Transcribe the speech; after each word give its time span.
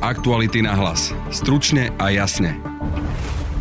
Aktuality 0.00 0.64
na 0.64 0.72
hlas. 0.72 1.12
Stručne 1.28 1.92
a 2.00 2.08
jasne. 2.08 2.56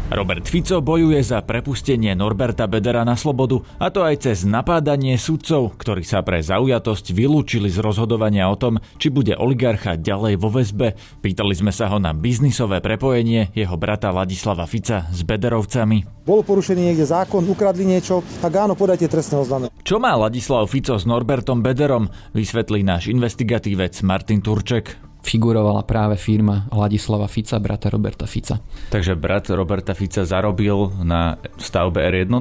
Robert 0.08 0.48
Fico 0.48 0.80
bojuje 0.80 1.20
za 1.20 1.44
prepustenie 1.44 2.16
Norberta 2.16 2.64
Bedera 2.64 3.04
na 3.04 3.20
slobodu, 3.20 3.60
a 3.76 3.92
to 3.92 4.08
aj 4.08 4.24
cez 4.24 4.48
napádanie 4.48 5.20
sudcov, 5.20 5.76
ktorí 5.76 6.08
sa 6.08 6.24
pre 6.24 6.40
zaujatosť 6.40 7.12
vylúčili 7.12 7.68
z 7.68 7.84
rozhodovania 7.84 8.48
o 8.48 8.56
tom, 8.56 8.80
či 8.96 9.12
bude 9.12 9.36
oligarcha 9.36 10.00
ďalej 10.00 10.40
vo 10.40 10.48
väzbe. 10.48 10.96
Pýtali 11.20 11.52
sme 11.60 11.76
sa 11.76 11.92
ho 11.92 12.00
na 12.00 12.16
biznisové 12.16 12.80
prepojenie 12.80 13.52
jeho 13.52 13.76
brata 13.76 14.08
Ladislava 14.16 14.64
Fica 14.64 15.12
s 15.12 15.20
Bederovcami. 15.28 16.24
Bolo 16.24 16.48
porušený 16.48 16.88
niekde 16.88 17.04
zákon, 17.04 17.44
ukradli 17.52 17.84
niečo, 17.84 18.24
tak 18.40 18.56
áno, 18.56 18.80
podajte 18.80 19.12
trestné 19.12 19.44
oznámenie. 19.44 19.76
Čo 19.84 20.00
má 20.00 20.16
Ladislav 20.16 20.72
Fico 20.72 20.96
s 20.96 21.04
Norbertom 21.04 21.60
Bederom, 21.60 22.08
vysvetlí 22.32 22.80
náš 22.80 23.12
investigatívec 23.12 23.92
Martin 24.08 24.40
Turček 24.40 25.09
figurovala 25.22 25.84
práve 25.84 26.16
firma 26.16 26.66
Ladislava 26.72 27.28
Fica, 27.28 27.60
brata 27.60 27.90
Roberta 27.90 28.26
Fica. 28.26 28.60
Takže 28.90 29.16
brat 29.16 29.50
Roberta 29.50 29.94
Fica 29.94 30.26
zarobil 30.26 30.92
na 31.04 31.38
stavbe 31.60 32.02
R1, 32.02 32.32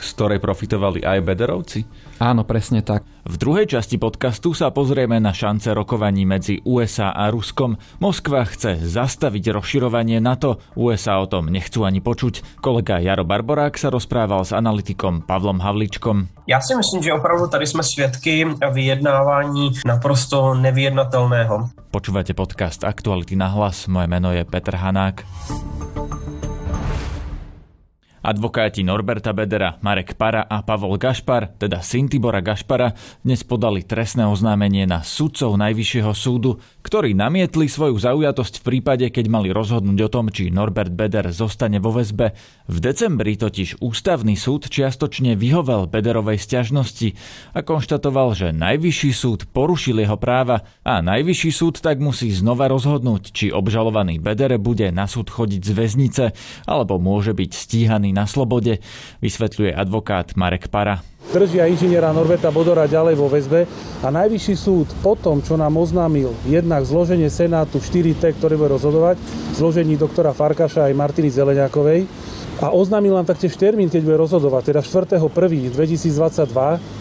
z 0.00 0.08
ktorej 0.16 0.38
profitovali 0.40 1.04
aj 1.04 1.18
Bederovci? 1.20 1.80
Áno, 2.22 2.46
presne 2.46 2.86
tak. 2.86 3.02
V 3.26 3.34
druhej 3.34 3.66
časti 3.66 3.98
podcastu 3.98 4.54
sa 4.54 4.70
pozrieme 4.70 5.18
na 5.18 5.34
šance 5.34 5.74
rokovaní 5.74 6.22
medzi 6.22 6.62
USA 6.62 7.10
a 7.10 7.26
Ruskom. 7.34 7.74
Moskva 7.98 8.46
chce 8.46 8.78
zastaviť 8.78 9.50
rozširovanie 9.50 10.22
NATO, 10.22 10.62
USA 10.78 11.18
o 11.18 11.26
tom 11.26 11.50
nechcú 11.50 11.82
ani 11.82 11.98
počuť. 11.98 12.62
Kolega 12.62 13.02
Jaro 13.02 13.26
Barborák 13.26 13.74
sa 13.74 13.90
rozprával 13.90 14.46
s 14.46 14.54
analytikom 14.54 15.26
Pavlom 15.26 15.58
Havličkom. 15.58 16.46
Já 16.46 16.60
si 16.62 16.78
myslím, 16.78 17.02
že 17.02 17.12
opravdu 17.12 17.46
tady 17.46 17.66
jsme 17.66 17.82
svědky 17.82 18.46
vyjednávání 18.72 19.82
naprosto 19.86 20.54
nevyjednatelného. 20.54 21.74
Počúvate 21.90 22.38
podcast 22.38 22.86
Aktuality 22.86 23.34
na 23.34 23.50
hlas, 23.50 23.90
moje 23.90 24.06
meno 24.06 24.30
je 24.30 24.46
Petr 24.46 24.78
Hanák. 24.78 25.26
Advokáti 28.22 28.86
Norberta 28.86 29.34
Bedera, 29.34 29.82
Marek 29.82 30.14
Para 30.14 30.46
a 30.46 30.62
Pavol 30.62 30.94
Gašpar, 30.94 31.58
teda 31.58 31.82
syn 31.82 32.06
Tibora 32.06 32.38
Gašpara, 32.38 32.94
dnes 33.26 33.42
podali 33.42 33.82
trestné 33.82 34.30
oznámenie 34.30 34.86
na 34.86 35.02
sudcov 35.02 35.58
Najvyššieho 35.58 36.14
súdu, 36.14 36.62
ktorí 36.82 37.14
namietli 37.14 37.70
svoju 37.70 37.94
zaujatosť 37.96 38.60
v 38.60 38.66
prípade, 38.66 39.06
keď 39.08 39.30
mali 39.30 39.54
rozhodnúť 39.54 39.98
o 40.06 40.12
tom, 40.12 40.26
či 40.28 40.50
Norbert 40.50 40.90
Beder 40.90 41.30
zostane 41.30 41.78
vo 41.78 41.94
väzbe. 41.94 42.34
V 42.66 42.76
decembri 42.82 43.38
totiž 43.38 43.78
ústavný 43.78 44.34
súd 44.34 44.66
čiastočne 44.66 45.38
vyhovel 45.38 45.86
Bederovej 45.86 46.42
stiažnosti 46.42 47.14
a 47.54 47.62
konštatoval, 47.62 48.34
že 48.34 48.48
Najvyšší 48.50 49.10
súd 49.14 49.40
porušil 49.54 50.02
jeho 50.02 50.18
práva 50.18 50.66
a 50.82 50.98
Najvyšší 50.98 51.50
súd 51.54 51.78
tak 51.78 52.02
musí 52.02 52.34
znova 52.34 52.66
rozhodnúť, 52.66 53.30
či 53.30 53.54
obžalovaný 53.54 54.18
Bedere 54.18 54.58
bude 54.58 54.90
na 54.90 55.06
súd 55.06 55.30
chodiť 55.30 55.62
z 55.62 55.72
väznice 55.72 56.24
alebo 56.66 56.98
môže 56.98 57.30
byť 57.32 57.50
stíhaný 57.54 58.10
na 58.10 58.26
slobode, 58.26 58.82
vysvetľuje 59.22 59.70
advokát 59.70 60.34
Marek 60.34 60.66
Para. 60.66 61.11
Držia 61.32 61.64
inžiniera 61.64 62.12
Norberta 62.12 62.52
Bodora 62.52 62.84
ďalej 62.84 63.16
vo 63.16 63.24
väzbe 63.24 63.64
a 64.04 64.08
najvyšší 64.12 64.52
súd 64.52 64.84
po 65.00 65.16
tom, 65.16 65.40
čo 65.40 65.56
nám 65.56 65.80
oznámil 65.80 66.28
jednak 66.44 66.84
zloženie 66.84 67.32
Senátu 67.32 67.80
4T, 67.80 68.36
ktoré 68.36 68.60
bude 68.60 68.76
rozhodovať, 68.76 69.16
zložení 69.56 69.96
doktora 69.96 70.36
Farkaša 70.36 70.92
aj 70.92 70.92
Martiny 70.92 71.32
Zeleňákovej, 71.32 72.04
a 72.60 72.68
oznámil 72.70 73.16
nám 73.16 73.24
taktiež 73.24 73.56
termín, 73.56 73.88
keď 73.88 74.06
bude 74.06 74.22
rozhodovať, 74.22 74.76
teda 74.76 74.84
4.1.2022, 75.18 75.72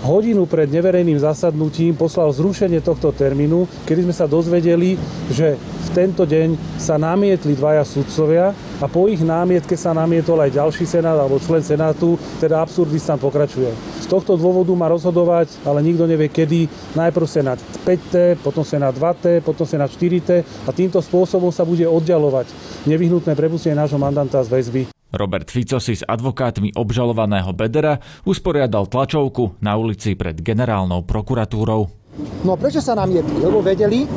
hodinu 0.08 0.48
pred 0.48 0.72
neverejným 0.72 1.20
zasadnutím 1.20 1.94
poslal 1.94 2.32
zrušenie 2.32 2.80
tohto 2.80 3.12
termínu, 3.12 3.68
kedy 3.84 4.08
sme 4.08 4.16
sa 4.16 4.32
dozvedeli, 4.32 4.96
že 5.28 5.60
v 5.60 5.90
tento 5.92 6.24
deň 6.24 6.80
sa 6.80 6.96
namietli 6.96 7.54
dvaja 7.54 7.84
sudcovia 7.84 8.56
a 8.82 8.90
po 8.90 9.06
ich 9.06 9.22
námietke 9.22 9.78
sa 9.78 9.94
namietol 9.94 10.42
aj 10.42 10.58
ďalší 10.58 10.90
senát 10.90 11.14
alebo 11.14 11.38
člen 11.38 11.62
senátu, 11.62 12.18
teda 12.42 12.66
absurdistan 12.66 13.22
pokračuje. 13.22 13.70
Z 14.02 14.10
tohto 14.10 14.34
dôvodu 14.34 14.74
má 14.74 14.90
rozhodovať, 14.90 15.62
ale 15.62 15.86
nikto 15.86 16.10
nevie 16.10 16.34
kedy, 16.34 16.66
najprv 16.98 17.30
senát 17.30 17.62
5T, 17.86 18.42
potom 18.42 18.66
senát 18.66 18.98
2T, 18.98 19.46
potom 19.46 19.70
senát 19.70 19.94
4T 19.94 20.42
a 20.66 20.70
týmto 20.74 20.98
spôsobom 20.98 21.54
sa 21.54 21.62
bude 21.62 21.86
oddialovať 21.86 22.50
nevyhnutné 22.90 23.38
prepustenie 23.38 23.78
nášho 23.78 24.02
mandanta 24.02 24.42
z 24.42 24.50
väzby. 24.50 24.82
Robert 25.12 25.52
Fico 25.52 25.78
si 25.78 26.00
s 26.00 26.08
advokátmi 26.08 26.72
obžalovaného 26.74 27.52
Bedera 27.52 28.00
usporiadal 28.24 28.88
tlačovku 28.88 29.60
na 29.60 29.76
ulici 29.76 30.16
pred 30.16 30.40
generálnou 30.40 31.04
prokuratúrou. 31.04 32.02
No 32.44 32.56
a 32.56 32.58
prečo 32.58 32.80
sa 32.80 32.96
namietli? 32.96 33.40
Lebo 33.44 33.60
vedeli, 33.60 34.08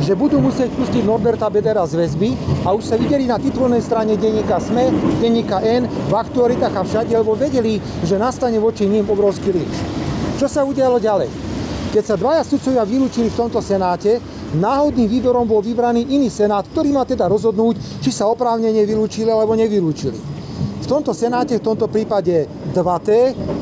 že 0.00 0.12
budú 0.12 0.38
musieť 0.38 0.68
pustiť 0.76 1.02
Norberta 1.02 1.48
Bedera 1.48 1.84
z 1.88 1.96
väzby 1.96 2.36
a 2.64 2.76
už 2.76 2.84
sa 2.84 2.96
videli 3.00 3.24
na 3.24 3.40
titulnej 3.40 3.80
strane 3.80 4.20
denníka 4.20 4.60
SME, 4.60 4.92
denníka 5.20 5.64
N, 5.64 5.88
v 5.88 6.12
aktualitách 6.12 6.74
a 6.76 6.82
všade, 6.84 7.12
lebo 7.16 7.32
vedeli, 7.32 7.80
že 8.04 8.20
nastane 8.20 8.60
voči 8.60 8.84
ním 8.84 9.08
obrovský 9.08 9.50
líč. 9.50 9.74
Čo 10.36 10.46
sa 10.46 10.62
udialo 10.62 11.00
ďalej? 11.00 11.30
Keď 11.88 12.04
sa 12.04 12.20
dvaja 12.20 12.44
sudcovia 12.44 12.84
vylúčili 12.84 13.32
v 13.32 13.38
tomto 13.38 13.64
senáte, 13.64 14.20
náhodným 14.54 15.08
výberom 15.08 15.48
bol 15.48 15.64
vybraný 15.64 16.04
iný 16.12 16.28
senát, 16.28 16.68
ktorý 16.68 16.92
má 16.92 17.08
teda 17.08 17.24
rozhodnúť, 17.26 18.04
či 18.04 18.12
sa 18.12 18.28
oprávnene 18.28 18.84
vylúčili 18.84 19.32
alebo 19.32 19.56
nevylúčili 19.56 20.38
tomto 20.88 21.12
senáte, 21.12 21.60
v 21.60 21.66
tomto 21.68 21.84
prípade 21.92 22.48
2T, 22.72 23.08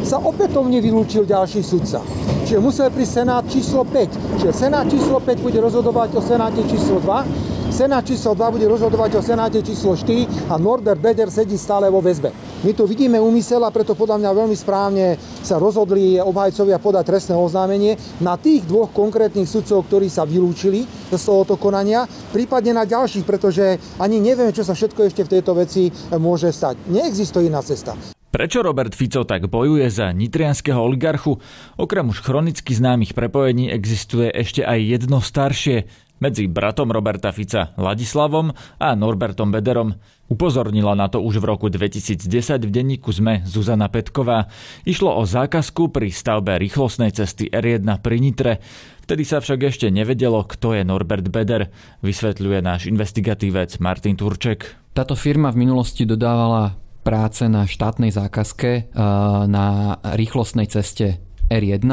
sa 0.07 0.23
opätovne 0.23 0.79
vylúčil 0.79 1.27
ďalší 1.27 1.61
sudca. 1.67 1.99
Čiže 2.47 2.63
musel 2.63 2.95
prísť 2.95 3.27
senát 3.27 3.43
číslo 3.51 3.83
5. 3.83 4.39
Čiže 4.39 4.53
senát 4.55 4.87
číslo 4.87 5.19
5 5.19 5.43
bude 5.43 5.59
rozhodovať 5.59 6.15
o 6.15 6.23
senáte 6.23 6.63
číslo 6.71 7.03
2 7.03 7.57
Senát 7.77 8.07
číslo 8.07 8.33
2 8.33 8.55
bude 8.57 8.67
rozhodovať 8.71 9.19
o 9.19 9.23
Senáte 9.23 9.61
číslo 9.61 9.93
4 9.93 10.49
a 10.49 10.57
Norbert 10.57 10.97
Beder 10.97 11.29
sedí 11.29 11.59
stále 11.59 11.91
vo 11.91 12.01
väzbe. 12.01 12.33
My 12.65 12.73
tu 12.73 12.89
vidíme 12.89 13.21
úmysel 13.21 13.61
a 13.67 13.75
preto 13.75 13.93
podľa 13.93 14.23
mňa 14.23 14.31
veľmi 14.33 14.57
správne 14.57 15.19
sa 15.45 15.61
rozhodli 15.61 16.17
obhajcovia 16.17 16.81
podať 16.81 17.05
trestné 17.05 17.35
oznámenie 17.37 17.99
na 18.25 18.41
tých 18.41 18.65
dvoch 18.65 18.95
konkrétnych 18.97 19.45
sudcov, 19.51 19.85
ktorí 19.93 20.09
sa 20.09 20.25
vylúčili 20.25 20.89
z 21.13 21.21
tohoto 21.21 21.61
konania, 21.61 22.09
prípadne 22.33 22.73
na 22.81 22.89
ďalších, 22.89 23.29
pretože 23.29 23.77
ani 24.01 24.25
nevieme, 24.25 24.57
čo 24.57 24.65
sa 24.65 24.73
všetko 24.73 25.13
ešte 25.13 25.29
v 25.29 25.33
tejto 25.37 25.53
veci 25.53 25.93
môže 26.17 26.49
stať. 26.55 26.81
Neexistuje 26.89 27.53
iná 27.53 27.61
cesta. 27.61 28.16
Prečo 28.37 28.61
Robert 28.61 28.93
Fico 28.93 29.25
tak 29.25 29.49
bojuje 29.49 29.89
za 29.89 30.13
nitrianského 30.13 30.77
oligarchu? 30.77 31.41
Okrem 31.81 32.13
už 32.13 32.21
chronicky 32.21 32.77
známych 32.77 33.17
prepojení 33.17 33.73
existuje 33.73 34.29
ešte 34.29 34.61
aj 34.61 34.77
jedno 34.77 35.25
staršie, 35.25 35.89
medzi 36.21 36.45
bratom 36.45 36.93
Roberta 36.93 37.33
Fica 37.33 37.73
Ladislavom 37.81 38.53
a 38.77 38.93
Norbertom 38.93 39.49
Bederom. 39.49 39.97
Upozornila 40.29 40.93
na 40.93 41.09
to 41.09 41.25
už 41.25 41.41
v 41.41 41.49
roku 41.49 41.73
2010 41.73 42.29
v 42.61 42.69
denníku 42.69 43.09
ZME 43.09 43.49
Zuzana 43.49 43.89
Petková. 43.89 44.53
Išlo 44.85 45.17
o 45.17 45.25
zákazku 45.25 45.89
pri 45.89 46.13
stavbe 46.13 46.61
rýchlostnej 46.61 47.17
cesty 47.17 47.49
R1 47.49 47.89
pri 48.05 48.21
Nitre. 48.21 48.53
Vtedy 49.09 49.25
sa 49.25 49.41
však 49.41 49.65
ešte 49.65 49.89
nevedelo, 49.89 50.45
kto 50.45 50.77
je 50.77 50.85
Norbert 50.85 51.33
Beder, 51.33 51.73
vysvetľuje 52.05 52.61
náš 52.61 52.85
investigatívec 52.85 53.73
Martin 53.81 54.13
Turček. 54.13 54.93
Táto 54.93 55.17
firma 55.17 55.49
v 55.49 55.65
minulosti 55.65 56.05
dodávala 56.05 56.85
práce 57.07 57.47
na 57.47 57.71
štátnej 57.71 58.11
zákazke 58.11 58.71
eh, 58.75 58.85
na 59.47 59.95
rýchlostnej 60.03 60.67
ceste 60.67 61.23
R1. 61.47 61.87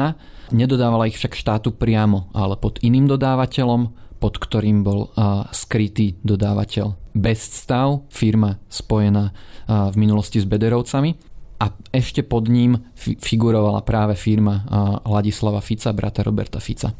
Nedodávala 0.50 1.06
ich 1.06 1.14
však 1.14 1.38
štátu 1.38 1.70
priamo, 1.70 2.34
ale 2.34 2.58
pod 2.58 2.82
iným 2.82 3.06
dodávateľom, 3.06 3.94
pod 4.18 4.34
ktorým 4.42 4.82
bol 4.82 5.12
skrytý 5.52 6.16
dodávateľ 6.24 6.96
Beststav, 7.12 8.08
firma 8.08 8.56
spojená 8.72 9.30
v 9.68 9.96
minulosti 10.00 10.40
s 10.40 10.48
Bederovcami 10.48 11.14
a 11.60 11.70
ešte 11.94 12.26
pod 12.26 12.50
ním 12.50 12.76
figurovala 12.98 13.84
práve 13.86 14.18
firma 14.18 14.66
Ladislava 15.06 15.60
Fica, 15.60 15.92
brata 15.94 16.24
Roberta 16.26 16.58
Fica. 16.58 16.92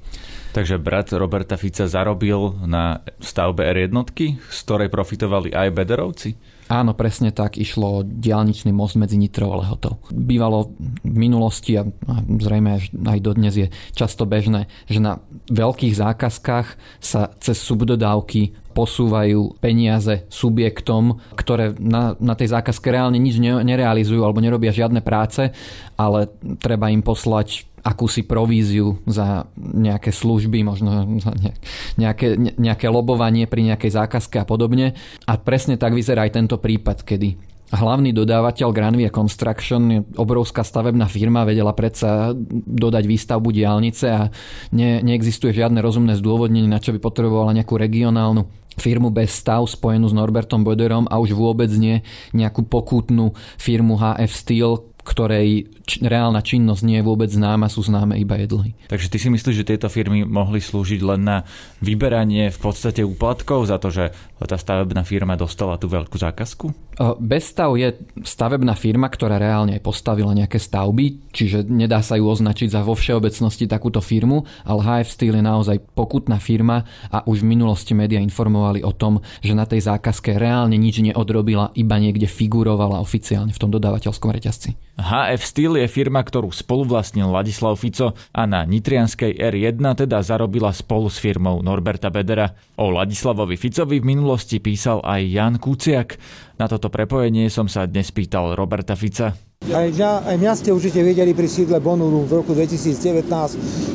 Takže 0.54 0.78
brat 0.78 1.10
Roberta 1.10 1.58
Fica 1.58 1.90
zarobil 1.90 2.54
na 2.64 3.02
stavbe 3.18 3.66
R1, 3.66 3.90
z 4.38 4.58
ktorej 4.62 4.88
profitovali 4.88 5.50
aj 5.50 5.68
Bederovci? 5.74 6.30
Áno, 6.68 6.96
presne 6.96 7.28
tak. 7.28 7.60
Išlo 7.60 8.00
diálničný 8.04 8.72
most 8.72 8.96
medzi 8.96 9.20
Nitrou 9.20 9.52
a 9.52 9.60
Lehotou. 9.60 10.00
Bývalo 10.08 10.72
v 11.04 11.16
minulosti 11.16 11.76
a 11.76 11.84
zrejme 12.40 12.80
aj 13.04 13.18
dodnes 13.20 13.52
je 13.52 13.68
často 13.92 14.24
bežné, 14.24 14.72
že 14.88 15.04
na 15.04 15.20
veľkých 15.52 15.92
zákazkách 15.92 17.00
sa 17.04 17.36
cez 17.36 17.60
subdodávky 17.60 18.56
posúvajú 18.74 19.56
peniaze 19.62 20.26
subjektom, 20.26 21.22
ktoré 21.38 21.72
na, 21.78 22.18
na 22.18 22.34
tej 22.34 22.50
zákazke 22.50 22.90
reálne 22.90 23.22
nič 23.22 23.38
nerealizujú 23.40 24.20
alebo 24.20 24.42
nerobia 24.42 24.74
žiadne 24.74 25.00
práce, 25.00 25.54
ale 25.94 26.26
treba 26.58 26.90
im 26.90 27.06
poslať 27.06 27.70
akúsi 27.84 28.24
províziu 28.24 28.96
za 29.04 29.44
nejaké 29.60 30.08
služby, 30.08 30.64
možno 30.64 31.20
za 31.20 31.36
nejaké, 32.00 32.56
nejaké 32.56 32.88
lobovanie 32.88 33.44
pri 33.44 33.60
nejakej 33.70 33.92
zákazke 33.92 34.40
a 34.40 34.48
podobne. 34.48 34.96
A 35.28 35.32
presne 35.36 35.76
tak 35.76 35.92
vyzerá 35.92 36.24
aj 36.24 36.32
tento 36.40 36.56
prípad, 36.56 37.04
kedy 37.04 37.53
hlavný 37.74 38.14
dodávateľ 38.14 38.68
Granvia 38.70 39.10
Construction 39.10 40.06
obrovská 40.18 40.62
stavebná 40.62 41.06
firma, 41.06 41.46
vedela 41.46 41.74
predsa 41.74 42.34
dodať 42.66 43.04
výstavbu 43.06 43.48
diálnice 43.50 44.06
a 44.08 44.30
ne, 44.74 45.02
neexistuje 45.02 45.54
žiadne 45.54 45.78
rozumné 45.82 46.14
zdôvodnenie, 46.18 46.70
na 46.70 46.80
čo 46.82 46.94
by 46.94 46.98
potrebovala 47.02 47.54
nejakú 47.54 47.76
regionálnu 47.78 48.46
firmu 48.74 49.14
bez 49.14 49.30
stav 49.34 49.62
spojenú 49.66 50.10
s 50.10 50.14
Norbertom 50.16 50.66
Boderom 50.66 51.06
a 51.06 51.22
už 51.22 51.34
vôbec 51.34 51.70
nie 51.78 52.02
nejakú 52.34 52.66
pokutnú 52.66 53.34
firmu 53.54 53.94
HF 53.98 54.32
Steel, 54.34 54.93
ktorej 55.04 55.68
č- 55.84 56.00
reálna 56.00 56.40
činnosť 56.40 56.82
nie 56.82 56.98
je 56.98 57.04
vôbec 57.04 57.28
známa, 57.28 57.68
sú 57.68 57.84
známe 57.84 58.16
iba 58.16 58.40
jedlhy. 58.40 58.72
Takže 58.88 59.12
ty 59.12 59.16
si 59.20 59.28
myslíš, 59.28 59.56
že 59.60 59.68
tieto 59.68 59.92
firmy 59.92 60.24
mohli 60.24 60.58
slúžiť 60.64 61.00
len 61.04 61.20
na 61.22 61.36
vyberanie 61.84 62.48
v 62.48 62.58
podstate 62.58 63.04
úplatkov 63.04 63.68
za 63.68 63.76
to, 63.76 63.92
že 63.92 64.16
tá 64.44 64.56
stavebná 64.56 65.04
firma 65.04 65.36
dostala 65.36 65.76
tú 65.76 65.88
veľkú 65.88 66.16
zákazku? 66.16 66.66
Bezstav 67.18 67.74
je 67.74 67.96
stavebná 68.22 68.78
firma, 68.78 69.10
ktorá 69.10 69.40
reálne 69.40 69.74
aj 69.74 69.82
postavila 69.82 70.30
nejaké 70.30 70.62
stavby, 70.62 71.34
čiže 71.34 71.66
nedá 71.66 71.98
sa 72.04 72.14
ju 72.14 72.28
označiť 72.28 72.70
za 72.70 72.86
vo 72.86 72.94
všeobecnosti 72.94 73.66
takúto 73.66 73.98
firmu, 73.98 74.46
ale 74.62 74.80
HF 74.84 75.08
Steel 75.10 75.34
je 75.34 75.44
naozaj 75.44 75.76
pokutná 75.96 76.38
firma 76.38 76.86
a 77.10 77.26
už 77.26 77.42
v 77.42 77.50
minulosti 77.56 77.92
média 77.98 78.22
informovali 78.22 78.86
o 78.86 78.94
tom, 78.94 79.18
že 79.42 79.58
na 79.58 79.66
tej 79.66 79.82
zákazke 79.90 80.38
reálne 80.38 80.78
nič 80.78 81.02
neodrobila, 81.02 81.74
iba 81.74 81.98
niekde 81.98 82.30
figurovala 82.30 83.02
oficiálne 83.02 83.50
v 83.50 83.60
tom 83.60 83.74
dodávateľskom 83.74 84.30
reťazci. 84.30 84.93
HF 84.94 85.42
Steel 85.42 85.74
je 85.82 85.90
firma, 85.90 86.22
ktorú 86.22 86.54
spoluvlastnil 86.54 87.26
Ladislav 87.26 87.74
Fico 87.74 88.14
a 88.30 88.42
na 88.46 88.62
Nitrianskej 88.62 89.34
R1 89.34 90.06
teda 90.06 90.22
zarobila 90.22 90.70
spolu 90.70 91.10
s 91.10 91.18
firmou 91.18 91.58
Norberta 91.66 92.14
Bedera. 92.14 92.54
O 92.78 92.94
Ladislavovi 92.94 93.58
Ficovi 93.58 93.98
v 93.98 94.14
minulosti 94.14 94.62
písal 94.62 95.02
aj 95.02 95.20
Jan 95.26 95.54
Kuciak. 95.58 96.14
Na 96.62 96.70
toto 96.70 96.94
prepojenie 96.94 97.50
som 97.50 97.66
sa 97.66 97.90
dnes 97.90 98.14
pýtal 98.14 98.54
Roberta 98.54 98.94
Fica. 98.94 99.34
Aj 99.72 99.88
mňa, 99.88 100.28
aj 100.28 100.36
mňa 100.36 100.52
ste 100.60 100.76
určite 100.76 101.00
vedeli 101.00 101.32
pri 101.32 101.48
sídle 101.48 101.80
Bonuru 101.80 102.28
v 102.28 102.44
roku 102.44 102.52
2019. 102.52 103.24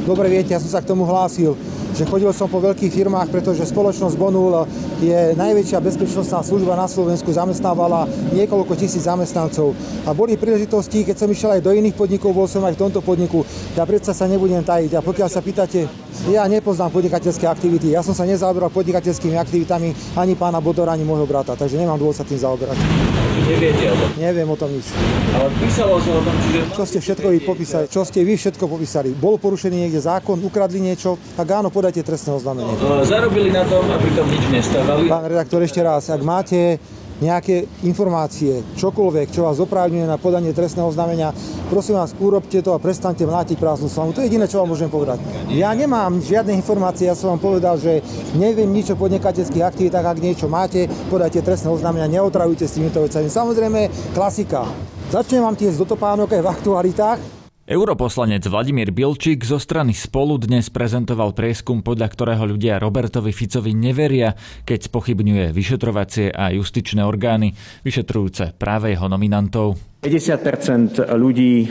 Dobre 0.02 0.26
viete, 0.26 0.58
ja 0.58 0.58
som 0.58 0.66
sa 0.66 0.82
k 0.82 0.90
tomu 0.90 1.06
hlásil, 1.06 1.54
že 1.94 2.10
chodil 2.10 2.26
som 2.34 2.50
po 2.50 2.58
veľkých 2.58 2.90
firmách, 2.90 3.30
pretože 3.30 3.70
spoločnosť 3.70 4.18
Bonul 4.18 4.66
je 4.98 5.38
najväčšia 5.38 5.78
bezpečnostná 5.78 6.42
služba 6.42 6.74
na 6.74 6.90
Slovensku, 6.90 7.30
zamestnávala 7.30 8.10
niekoľko 8.34 8.74
tisíc 8.82 9.06
zamestnancov. 9.06 9.78
A 10.10 10.14
boli 10.18 10.42
príležitosti, 10.42 11.06
keď 11.06 11.22
som 11.22 11.30
išiel 11.30 11.62
aj 11.62 11.62
do 11.62 11.70
iných 11.70 11.94
podnikov, 11.94 12.34
bol 12.34 12.50
som 12.50 12.66
aj 12.66 12.74
v 12.74 12.82
tomto 12.90 13.06
podniku. 13.06 13.46
Ja 13.78 13.86
predsa 13.86 14.18
sa 14.18 14.26
nebudem 14.26 14.66
tajiť. 14.66 14.98
A 14.98 15.06
pokiaľ 15.06 15.30
sa 15.30 15.46
pýtate, 15.46 15.86
ja 16.34 16.50
nepoznám 16.50 16.90
podnikateľské 16.90 17.46
aktivity. 17.46 17.94
Ja 17.94 18.02
som 18.02 18.18
sa 18.18 18.26
nezaoberal 18.26 18.74
podnikateľskými 18.74 19.38
aktivitami 19.38 20.18
ani 20.18 20.34
pána 20.34 20.58
Bodora, 20.58 20.98
ani 20.98 21.06
môjho 21.06 21.30
brata, 21.30 21.54
takže 21.54 21.78
nemám 21.78 22.02
dôvod 22.02 22.18
sa 22.18 22.26
tým 22.26 22.42
zaoberať. 22.42 23.09
Neviete 23.46 23.84
o 23.92 23.96
tom? 23.96 24.10
Neviem 24.20 24.48
o 24.50 24.58
tom 24.60 24.70
nič. 24.74 24.88
Ale 25.32 25.48
písalo 25.62 25.96
sa 26.04 26.12
o 26.12 26.22
tom, 26.26 26.36
čiže... 26.44 26.60
Čo 26.76 26.84
ste 26.84 27.00
všetko 27.00 27.28
vy 27.32 27.40
popísali? 27.46 27.86
Čo 27.88 28.02
ste 28.04 28.20
vy 28.26 28.34
všetko 28.36 28.66
popísali? 28.68 29.10
Bol 29.16 29.40
porušený 29.40 29.88
niekde 29.88 30.02
zákon, 30.04 30.42
ukradli 30.44 30.84
niečo? 30.84 31.16
Tak 31.40 31.48
áno, 31.48 31.72
podajte 31.72 32.04
trestné 32.04 32.36
oznámenie. 32.36 32.76
No, 32.84 33.06
zarobili 33.08 33.54
na 33.54 33.64
tom, 33.64 33.88
aby 33.88 34.08
tam 34.18 34.28
nič 34.28 34.44
nestávali. 34.52 35.08
Pán 35.08 35.24
redaktor, 35.30 35.64
ešte 35.64 35.80
raz, 35.80 36.12
ak 36.12 36.22
máte 36.26 36.82
nejaké 37.20 37.68
informácie, 37.84 38.64
čokoľvek, 38.80 39.32
čo 39.32 39.48
vás 39.48 39.60
oprávňuje 39.60 40.08
na 40.08 40.16
podanie 40.16 40.56
trestného 40.56 40.88
oznámenia, 40.88 41.36
prosím 41.68 42.00
vás, 42.00 42.16
urobte 42.20 42.64
to 42.64 42.72
a 42.76 42.80
prestaňte 42.80 43.28
mlátiť 43.28 43.60
prázdnu 43.60 43.92
slamu. 43.92 44.16
To 44.16 44.24
je 44.24 44.32
jediné, 44.32 44.48
čo 44.48 44.64
vám 44.64 44.72
môžem 44.72 44.88
povedať. 44.92 45.20
Ja 45.52 45.72
nemám 45.76 46.24
žiadne 46.24 46.56
informácie, 46.56 47.12
ja 47.12 47.16
som 47.16 47.36
vám 47.36 47.42
povedal, 47.44 47.76
že 47.76 48.00
neviem 48.40 48.72
nič 48.72 48.92
o 48.92 49.00
podnikateľských 49.00 49.64
aktivitách, 49.64 50.06
ak 50.06 50.24
niečo 50.24 50.48
máte, 50.48 50.88
podajte 51.12 51.44
trestné 51.44 51.72
oznámenia, 51.72 52.08
neotravujte 52.08 52.66
s 52.68 52.76
týmito 52.80 53.04
vecami. 53.04 53.28
Samozrejme, 53.28 54.14
klasika. 54.16 54.68
Začnem 55.10 55.42
vám 55.42 55.58
tie 55.58 55.74
do 55.74 55.90
topánok 55.90 56.38
aj 56.38 56.42
v 56.46 56.52
aktualitách, 56.54 57.39
Europoslanec 57.70 58.50
Vladimír 58.50 58.90
Bilčík 58.90 59.46
zo 59.46 59.62
strany 59.62 59.94
Spolu 59.94 60.42
dnes 60.42 60.74
prezentoval 60.74 61.38
prieskum, 61.38 61.86
podľa 61.86 62.10
ktorého 62.10 62.50
ľudia 62.50 62.82
Robertovi 62.82 63.30
Ficovi 63.30 63.78
neveria, 63.78 64.34
keď 64.66 64.90
spochybňuje 64.90 65.54
vyšetrovacie 65.54 66.34
a 66.34 66.50
justičné 66.50 67.06
orgány, 67.06 67.54
vyšetrujúce 67.86 68.58
práve 68.58 68.98
jeho 68.98 69.06
nominantov. 69.06 69.89
50% 70.00 71.12
ľudí 71.12 71.68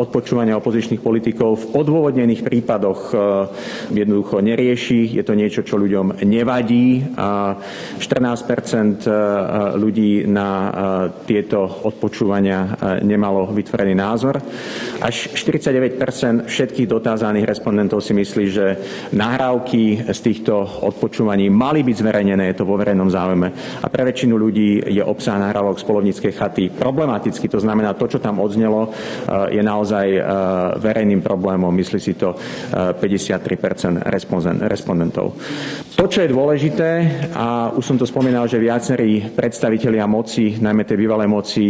odpočúvania 0.00 0.56
opozičných 0.56 0.96
politikov 0.96 1.60
v 1.60 1.84
odôvodnených 1.84 2.40
prípadoch 2.40 3.12
jednoducho 3.92 4.40
nerieši. 4.40 5.12
Je 5.12 5.20
to 5.20 5.36
niečo, 5.36 5.60
čo 5.60 5.76
ľuďom 5.76 6.24
nevadí. 6.24 7.04
14% 8.00 9.76
ľudí 9.76 10.24
na 10.24 10.72
tieto 11.28 11.68
odpočúvania 11.84 12.80
nemalo 13.04 13.52
vytvorený 13.52 13.92
názor. 13.92 14.40
Až 15.04 15.36
49% 15.36 16.48
všetkých 16.48 16.88
dotázaných 16.88 17.44
respondentov 17.44 18.00
si 18.00 18.16
myslí, 18.16 18.44
že 18.48 18.66
nahrávky 19.12 20.08
z 20.16 20.20
týchto 20.24 20.64
odpočúvaní 20.80 21.52
mali 21.52 21.84
byť 21.84 21.96
zverejnené, 22.00 22.56
je 22.56 22.56
to 22.56 22.64
vo 22.64 22.80
verejnom 22.80 23.12
záujme. 23.12 23.52
A 23.84 23.86
pre 23.92 24.08
väčšinu 24.08 24.32
ľudí 24.32 24.80
je 24.80 25.04
obsah 25.04 25.36
nahrávok 25.36 25.76
z 25.76 25.84
polovníckej 25.84 26.32
chaty 26.32 26.72
problematický. 26.72 27.52
To 27.52 27.65
znamená, 27.66 27.98
to, 27.98 28.06
čo 28.06 28.22
tam 28.22 28.38
odznelo, 28.38 28.86
eh, 28.86 29.58
je 29.58 29.62
naozaj 29.62 30.06
eh, 30.14 30.22
verejným 30.78 31.20
problémom. 31.20 31.74
Myslí 31.74 31.98
si 31.98 32.14
to 32.14 32.38
53 32.70 33.02
eh, 33.58 34.70
respondentov. 34.70 35.34
To, 35.96 36.04
čo 36.06 36.22
je 36.22 36.28
dôležité, 36.30 36.90
a 37.32 37.72
už 37.72 37.82
som 37.82 37.96
to 37.96 38.06
spomínal, 38.06 38.44
že 38.44 38.60
viacerí 38.60 39.32
predstavitelia 39.32 40.04
moci, 40.04 40.60
najmä 40.60 40.84
tej 40.84 40.98
bývalej 41.00 41.24
moci, 41.24 41.64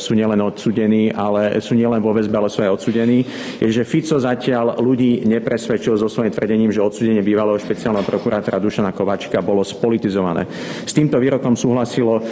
sú 0.00 0.16
nielen 0.16 0.40
odsudení, 0.40 1.12
ale 1.12 1.60
sú 1.60 1.76
nielen 1.76 2.00
vo 2.00 2.16
väzbe, 2.16 2.40
ale 2.40 2.48
sú 2.48 2.64
aj 2.64 2.72
odsudení, 2.72 3.20
je, 3.60 3.68
že 3.68 3.84
Fico 3.84 4.16
zatiaľ 4.16 4.80
ľudí 4.80 5.28
nepresvedčil 5.28 5.92
so 6.00 6.08
svojím 6.08 6.32
tvrdením, 6.32 6.72
že 6.72 6.80
odsudenie 6.80 7.20
bývalého 7.20 7.60
špeciálneho 7.60 8.08
prokurátora 8.08 8.56
Dušana 8.56 8.96
Kovačka 8.96 9.44
bolo 9.44 9.60
spolitizované. 9.60 10.48
S 10.88 10.96
týmto 10.96 11.20
výrokom 11.20 11.52
súhlasilo 11.52 12.24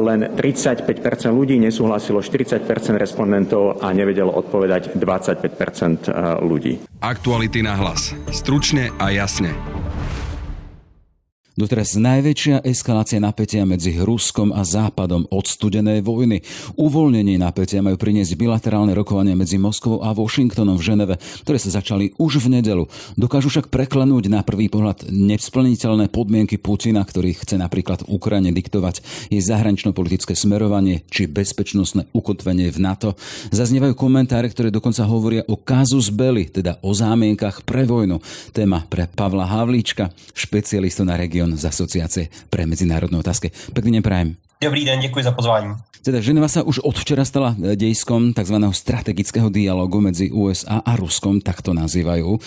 len 0.00 0.32
35% 0.32 0.88
ľudí, 1.28 1.60
nesúhlasilo 1.60 2.07
súhlasilo 2.08 2.24
40% 2.24 2.96
respondentov 2.96 3.84
a 3.84 3.92
nevedelo 3.92 4.32
odpovedať 4.32 4.96
25% 4.96 6.08
ľudí. 6.40 6.80
Aktuality 7.04 7.60
na 7.60 7.76
hlas. 7.76 8.16
Stručne 8.32 8.88
a 8.96 9.12
jasne. 9.12 9.52
Doteraz 11.58 11.98
najväčšia 11.98 12.62
eskalácia 12.62 13.18
napätia 13.18 13.66
medzi 13.66 13.98
Ruskom 13.98 14.54
a 14.54 14.62
Západom 14.62 15.26
od 15.26 15.42
studenej 15.42 16.06
vojny. 16.06 16.38
Uvoľnenie 16.78 17.34
napätia 17.34 17.82
majú 17.82 17.98
priniesť 17.98 18.38
bilaterálne 18.38 18.94
rokovania 18.94 19.34
medzi 19.34 19.58
Moskvou 19.58 19.98
a 20.06 20.14
Washingtonom 20.14 20.78
v 20.78 20.86
Ženeve, 20.86 21.14
ktoré 21.42 21.58
sa 21.58 21.74
začali 21.74 22.14
už 22.14 22.46
v 22.46 22.62
nedelu. 22.62 22.86
Dokážu 23.18 23.50
však 23.50 23.74
preklenúť 23.74 24.30
na 24.30 24.46
prvý 24.46 24.70
pohľad 24.70 25.10
nesplniteľné 25.10 26.14
podmienky 26.14 26.62
Putina, 26.62 27.02
ktorý 27.02 27.34
chce 27.34 27.58
napríklad 27.58 28.06
Ukrajine 28.06 28.54
diktovať 28.54 29.02
jej 29.26 29.42
zahranično-politické 29.42 30.38
smerovanie 30.38 31.02
či 31.10 31.26
bezpečnostné 31.26 32.06
ukotvenie 32.14 32.70
v 32.70 32.78
NATO. 32.78 33.18
Zaznievajú 33.50 33.98
komentáre, 33.98 34.46
ktoré 34.46 34.70
dokonca 34.70 35.02
hovoria 35.10 35.42
o 35.50 35.58
kazus 35.58 36.14
belli, 36.14 36.46
teda 36.46 36.78
o 36.86 36.94
zámienkach 36.94 37.66
pre 37.66 37.82
vojnu. 37.82 38.22
Téma 38.54 38.86
pre 38.86 39.10
Pavla 39.10 39.42
Havlíčka, 39.42 40.14
špecialistu 40.38 41.02
na 41.02 41.18
región 41.48 41.56
z 41.56 41.64
asociace 41.64 42.28
pre 42.52 42.68
medzinárodné 42.68 43.16
otázky. 43.16 43.48
Pekný 43.72 43.98
deň 43.98 44.04
prajem. 44.04 44.47
Dobrý 44.60 44.84
den, 44.84 45.00
děkuji 45.00 45.24
za 45.24 45.32
pozvání. 45.32 45.74
Teda 46.08 46.22
Ženeva 46.22 46.46
sa 46.46 46.62
už 46.62 46.80
od 46.86 46.96
včera 46.96 47.26
stala 47.26 47.52
e, 47.58 47.74
dejskom 47.74 48.30
tzv. 48.32 48.56
strategického 48.70 49.50
dialogu 49.50 49.98
medzi 49.98 50.30
USA 50.30 50.80
a 50.80 50.96
Ruskom, 50.96 51.42
tak 51.42 51.60
to 51.60 51.74
nazývajú. 51.74 52.32
E, 52.32 52.40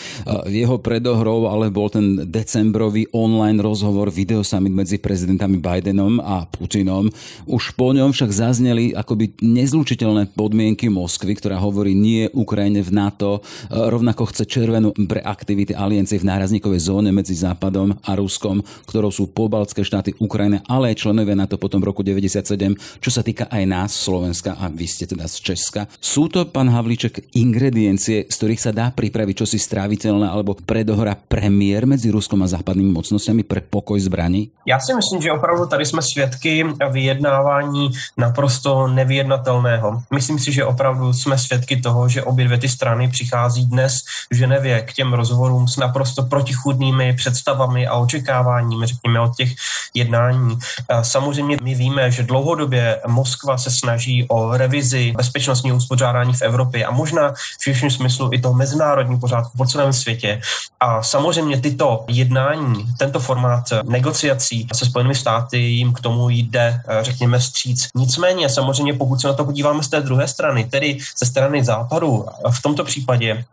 jeho 0.50 0.80
predohrou 0.80 1.52
ale 1.52 1.68
bol 1.68 1.92
ten 1.92 2.26
decembrový 2.26 3.12
online 3.12 3.60
rozhovor 3.60 4.10
videosummit 4.10 4.74
medzi 4.74 4.98
prezidentami 4.98 5.60
Bidenom 5.60 6.24
a 6.24 6.48
Putinom. 6.48 7.12
Už 7.46 7.76
po 7.76 7.92
ňom 7.92 8.16
však 8.16 8.32
zazneli 8.32 8.96
akoby 8.96 9.38
nezlučiteľné 9.44 10.32
podmienky 10.32 10.88
Moskvy, 10.88 11.36
ktorá 11.38 11.60
hovorí 11.60 11.92
nie 11.92 12.32
Ukrajine 12.32 12.82
v 12.82 12.92
NATO, 12.98 13.46
e, 13.70 13.78
rovnako 13.78 14.32
chce 14.32 14.48
červenú 14.48 14.96
pre 15.06 15.20
aktivity 15.22 15.76
aliancie 15.76 16.18
v 16.18 16.26
nárazníkovej 16.26 16.88
zóne 16.88 17.12
medzi 17.12 17.36
Západom 17.36 18.00
a 18.00 18.16
Ruskom, 18.16 18.64
ktorou 18.88 19.12
sú 19.12 19.28
pobaltské 19.30 19.84
štáty 19.84 20.16
Ukrajina, 20.24 20.64
ale 20.72 20.96
aj 20.96 21.04
členovia 21.04 21.36
NATO 21.36 21.60
potom 21.60 21.84
v 21.84 21.94
roku 22.02 22.10
97, 22.10 22.74
čo 22.98 23.10
sa 23.14 23.22
týka 23.22 23.46
aj 23.46 23.64
nás, 23.70 23.94
Slovenska, 23.94 24.58
a 24.58 24.74
vy 24.74 24.90
ste 24.90 25.06
teda 25.06 25.30
z 25.30 25.54
Česka. 25.54 25.86
Sú 26.02 26.26
to, 26.34 26.50
pán 26.50 26.74
Havlíček, 26.74 27.38
ingrediencie, 27.38 28.26
z 28.26 28.36
ktorých 28.36 28.62
sa 28.62 28.74
dá 28.74 28.90
pripraviť 28.90 29.46
čosi 29.46 29.62
stráviteľné 29.62 30.26
alebo 30.26 30.58
predohra 30.58 31.14
premiér 31.14 31.86
medzi 31.86 32.10
Ruskom 32.10 32.42
a 32.42 32.50
západnými 32.50 32.90
mocnosťami 32.90 33.46
pre 33.46 33.62
pokoj 33.62 34.02
zbraní? 34.02 34.50
Já 34.66 34.80
si 34.80 34.94
myslím, 34.94 35.22
že 35.22 35.32
opravdu 35.32 35.66
tady 35.66 35.86
jsme 35.86 36.02
svědky 36.02 36.66
vyjednávání 36.92 37.90
naprosto 38.18 38.88
nevyjednatelného. 38.88 40.02
Myslím 40.14 40.40
si, 40.40 40.52
že 40.52 40.66
opravdu 40.66 41.14
jsme 41.14 41.38
svědky 41.38 41.82
toho, 41.82 42.10
že 42.10 42.24
obě 42.24 42.46
dvě 42.46 42.58
ty 42.58 42.70
strany 42.70 43.10
přichází 43.10 43.66
dnes 43.66 44.02
v 44.32 44.36
Ženevě 44.36 44.82
k 44.82 44.94
těm 44.94 45.14
rozhovorům 45.14 45.68
s 45.68 45.78
naprosto 45.78 46.24
protichudnými 46.24 47.14
představami 47.14 47.88
a 47.88 47.96
očekáváními, 47.98 48.86
řekněme, 48.86 49.20
od 49.20 49.36
těch 49.36 49.52
jednání. 49.94 50.58
Samozřejmě 51.02 51.58
my 51.62 51.76
víme, 51.76 51.91
víme, 51.92 52.12
že 52.12 52.24
dlouhodobě 52.24 53.00
Moskva 53.08 53.58
se 53.58 53.72
snaží 53.72 54.26
o 54.28 54.58
revizi 54.58 55.14
bezpečnostního 55.18 55.78
uspořádání 55.78 56.34
v 56.34 56.42
Evropě 56.42 56.86
a 56.86 56.92
možná 56.92 57.32
v 57.32 57.64
širším 57.64 57.92
smyslu 57.92 58.30
i 58.34 58.40
toho 58.40 58.54
mezinárodního 58.54 59.20
pořádku 59.20 59.58
po 59.58 59.66
celém 59.66 59.94
světě. 59.94 60.42
A 60.80 61.04
samozřejmě 61.04 61.62
tyto 61.62 62.06
jednání, 62.08 62.86
tento 62.98 63.20
formát 63.20 63.64
negociací 63.84 64.68
se 64.74 64.86
Spojenými 64.86 65.16
státy 65.16 65.58
jim 65.58 65.94
k 65.94 66.00
tomu 66.00 66.30
jde, 66.30 66.82
řekněme, 67.02 67.42
stříc. 67.42 67.88
Nicméně, 67.96 68.50
samozřejmě, 68.50 68.94
pokud 68.94 69.22
se 69.22 69.28
na 69.28 69.34
to 69.34 69.46
podíváme 69.46 69.84
z 69.84 69.88
té 69.88 70.02
druhé 70.02 70.28
strany, 70.28 70.64
tedy 70.64 70.98
ze 71.20 71.26
strany 71.26 71.64
západu, 71.64 72.26
v 72.52 72.62
tomto 72.62 72.84
případě 72.84 73.46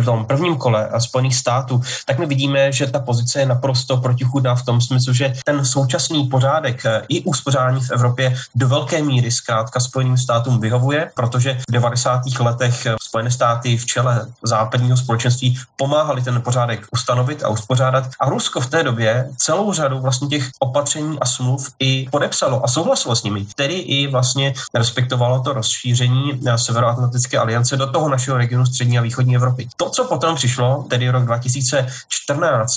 v 0.00 0.04
tom 0.04 0.24
prvním 0.24 0.56
kole 0.56 0.88
Spojených 0.98 1.36
států, 1.36 1.82
tak 2.06 2.18
my 2.18 2.26
vidíme, 2.26 2.72
že 2.72 2.86
ta 2.86 2.98
pozice 2.98 3.40
je 3.40 3.46
naprosto 3.46 3.96
protichudná 3.96 4.54
v 4.54 4.64
tom 4.64 4.80
smyslu, 4.80 5.12
že 5.12 5.32
ten 5.44 5.64
současný 5.64 6.24
pořádek 6.24 6.82
i 7.08 7.20
uspořádání 7.20 7.81
v 7.82 7.90
Evropě 7.90 8.36
do 8.54 8.68
velké 8.68 9.02
míry 9.02 9.30
zkrátka 9.30 9.80
Spojeným 9.80 10.18
státům 10.18 10.60
vyhovuje, 10.60 11.10
protože 11.14 11.58
v 11.68 11.72
90. 11.72 12.20
letech 12.40 12.86
Spojené 13.02 13.30
státy 13.30 13.76
v 13.76 13.86
čele 13.86 14.26
západního 14.42 14.96
společenství 14.96 15.58
pomáhali 15.76 16.22
ten 16.22 16.42
pořádek 16.42 16.86
ustanovit 16.92 17.44
a 17.44 17.48
uspořádat. 17.48 18.04
A 18.20 18.28
Rusko 18.28 18.60
v 18.60 18.66
té 18.66 18.82
době 18.82 19.28
celou 19.36 19.72
řadu 19.72 20.00
vlastně 20.00 20.28
těch 20.28 20.48
opatření 20.58 21.18
a 21.20 21.26
smluv 21.26 21.70
i 21.78 22.08
podepsalo 22.10 22.64
a 22.64 22.68
souhlasilo 22.68 23.16
s 23.16 23.22
nimi, 23.22 23.46
tedy 23.56 23.74
i 23.74 24.06
vlastně 24.06 24.54
respektovalo 24.74 25.40
to 25.40 25.52
rozšíření 25.52 26.40
Severoatlantické 26.56 27.38
aliance 27.38 27.76
do 27.76 27.86
toho 27.86 28.08
našeho 28.08 28.36
regionu 28.36 28.66
střední 28.66 28.98
a 28.98 29.02
východní 29.02 29.36
Evropy. 29.36 29.68
To, 29.76 29.90
co 29.90 30.04
potom 30.04 30.36
přišlo, 30.36 30.86
tedy 30.88 31.10
rok 31.10 31.24
2014, 31.24 32.72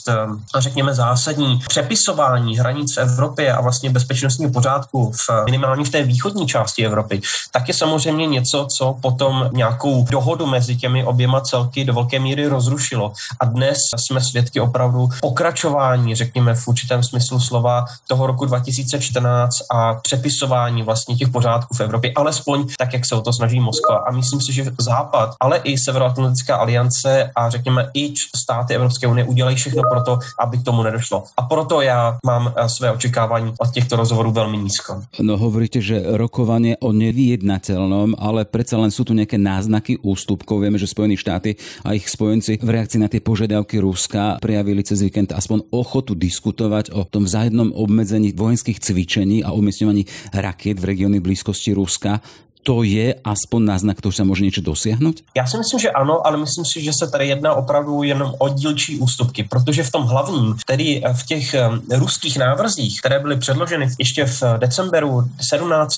řekněme 0.58 0.94
zásadní 0.94 1.62
přepisování 1.68 2.58
hranic 2.58 2.96
v 2.96 2.98
Evropě 2.98 3.54
a 3.54 3.62
vlastně 3.62 3.90
bezpečnostního 3.90 4.52
pořádku 4.52 4.95
v 5.04 5.46
minimálně 5.46 5.86
v 5.86 5.90
té 5.90 6.04
východní 6.04 6.48
části 6.48 6.86
Evropy, 6.86 7.22
tak 7.52 7.68
je 7.68 7.74
samozřejmě 7.74 8.28
něco, 8.28 8.68
co 8.78 8.96
potom 9.02 9.50
nějakou 9.54 10.06
dohodu 10.10 10.46
mezi 10.46 10.76
těmi 10.76 11.04
oběma 11.04 11.42
celky 11.42 11.86
do 11.86 11.94
velké 11.94 12.20
míry 12.20 12.48
rozrušilo. 12.48 13.14
A 13.40 13.46
dnes 13.46 13.78
jsme 13.98 14.22
svědky 14.22 14.60
opravdu 14.60 15.10
pokračování, 15.22 16.16
řekněme 16.16 16.56
v 16.56 16.68
určitém 16.68 17.04
smyslu 17.04 17.40
slova, 17.40 17.86
toho 18.08 18.28
roku 18.28 18.46
2014 18.46 19.52
a 19.72 19.94
přepisování 19.94 20.84
vlastně 20.84 21.16
těch 21.16 21.30
pořádků 21.30 21.76
v 21.76 21.82
Evropě, 21.82 22.12
alespoň 22.16 22.68
tak, 22.78 22.94
jak 22.94 23.06
se 23.06 23.16
o 23.16 23.22
to 23.22 23.34
snaží 23.34 23.60
Moskva. 23.60 23.98
A 23.98 24.12
myslím 24.12 24.42
si, 24.42 24.54
že 24.54 24.66
Západ, 24.80 25.36
ale 25.40 25.58
i 25.58 25.78
Severoatlantická 25.78 26.56
aliance 26.56 27.32
a 27.36 27.50
řekněme 27.50 27.90
i 27.94 28.14
státy 28.36 28.76
Evropské 28.76 29.08
unie 29.08 29.26
udělají 29.26 29.56
všechno 29.56 29.82
pro 29.92 30.04
to, 30.04 30.20
aby 30.40 30.58
k 30.58 30.64
tomu 30.64 30.84
nedošlo. 30.84 31.24
A 31.38 31.42
proto 31.42 31.82
já 31.82 32.18
mám 32.26 32.54
eh, 32.56 32.70
své 32.70 32.92
očekávání 32.92 33.54
od 33.58 33.72
těchto 33.72 33.96
rozhovorů 33.96 34.32
velmi 34.32 34.58
nízko. 34.58 34.85
No 35.22 35.40
hovoríte, 35.40 35.82
že 35.82 36.02
rokovanie 36.02 36.78
o 36.82 36.94
nevyjednateľnom, 36.94 38.18
ale 38.20 38.46
predsa 38.46 38.78
len 38.78 38.94
sú 38.94 39.08
tu 39.08 39.18
nejaké 39.18 39.40
náznaky 39.40 40.02
ústupkov. 40.06 40.62
Vieme, 40.62 40.78
že 40.78 40.90
Spojené 40.90 41.18
štáty 41.18 41.58
a 41.82 41.98
ich 41.98 42.06
spojenci 42.06 42.62
v 42.62 42.70
reakcii 42.70 43.02
na 43.02 43.10
tie 43.10 43.24
požiadavky 43.24 43.82
Ruska 43.82 44.38
prijavili 44.40 44.86
cez 44.86 45.02
víkend 45.02 45.34
aspoň 45.34 45.72
ochotu 45.74 46.14
diskutovať 46.14 46.94
o 46.94 47.04
tom 47.08 47.26
vzájomnom 47.26 47.74
obmedzení 47.74 48.32
vojenských 48.36 48.80
cvičení 48.80 49.42
a 49.42 49.52
umiestňovaní 49.56 50.06
rakiet 50.36 50.78
v 50.78 50.88
regióne 50.94 51.18
blízkosti 51.24 51.74
Ruska 51.74 52.22
to 52.66 52.84
je 52.84 53.16
aspoň 53.24 53.66
náznak 53.66 54.02
toho, 54.02 54.12
že 54.12 54.16
se 54.16 54.24
může 54.24 54.44
něco 54.44 54.62
dosáhnout? 54.62 55.16
Já 55.36 55.48
si 55.48 55.58
myslím, 55.58 55.80
že 55.80 55.92
ano, 55.92 56.28
ale 56.28 56.38
myslím 56.38 56.66
si, 56.66 56.84
že 56.84 56.92
se 56.94 57.12
tady 57.12 57.28
jedná 57.28 57.54
opravdu 57.54 58.04
jenom 58.04 58.34
o 58.38 58.50
dílčí 58.50 59.00
ústupky, 59.00 59.44
protože 59.44 59.84
v 59.84 59.92
tom 59.92 60.04
hlavním, 60.04 60.56
tedy 60.66 61.04
v 61.14 61.26
těch 61.26 61.54
eh, 61.54 61.70
ruských 61.98 62.38
návrzích, 62.38 63.00
které 63.00 63.20
byly 63.20 63.38
předloženy 63.38 63.90
ještě 64.00 64.26
v 64.26 64.44
decembru 64.58 65.30
17. 65.50 65.96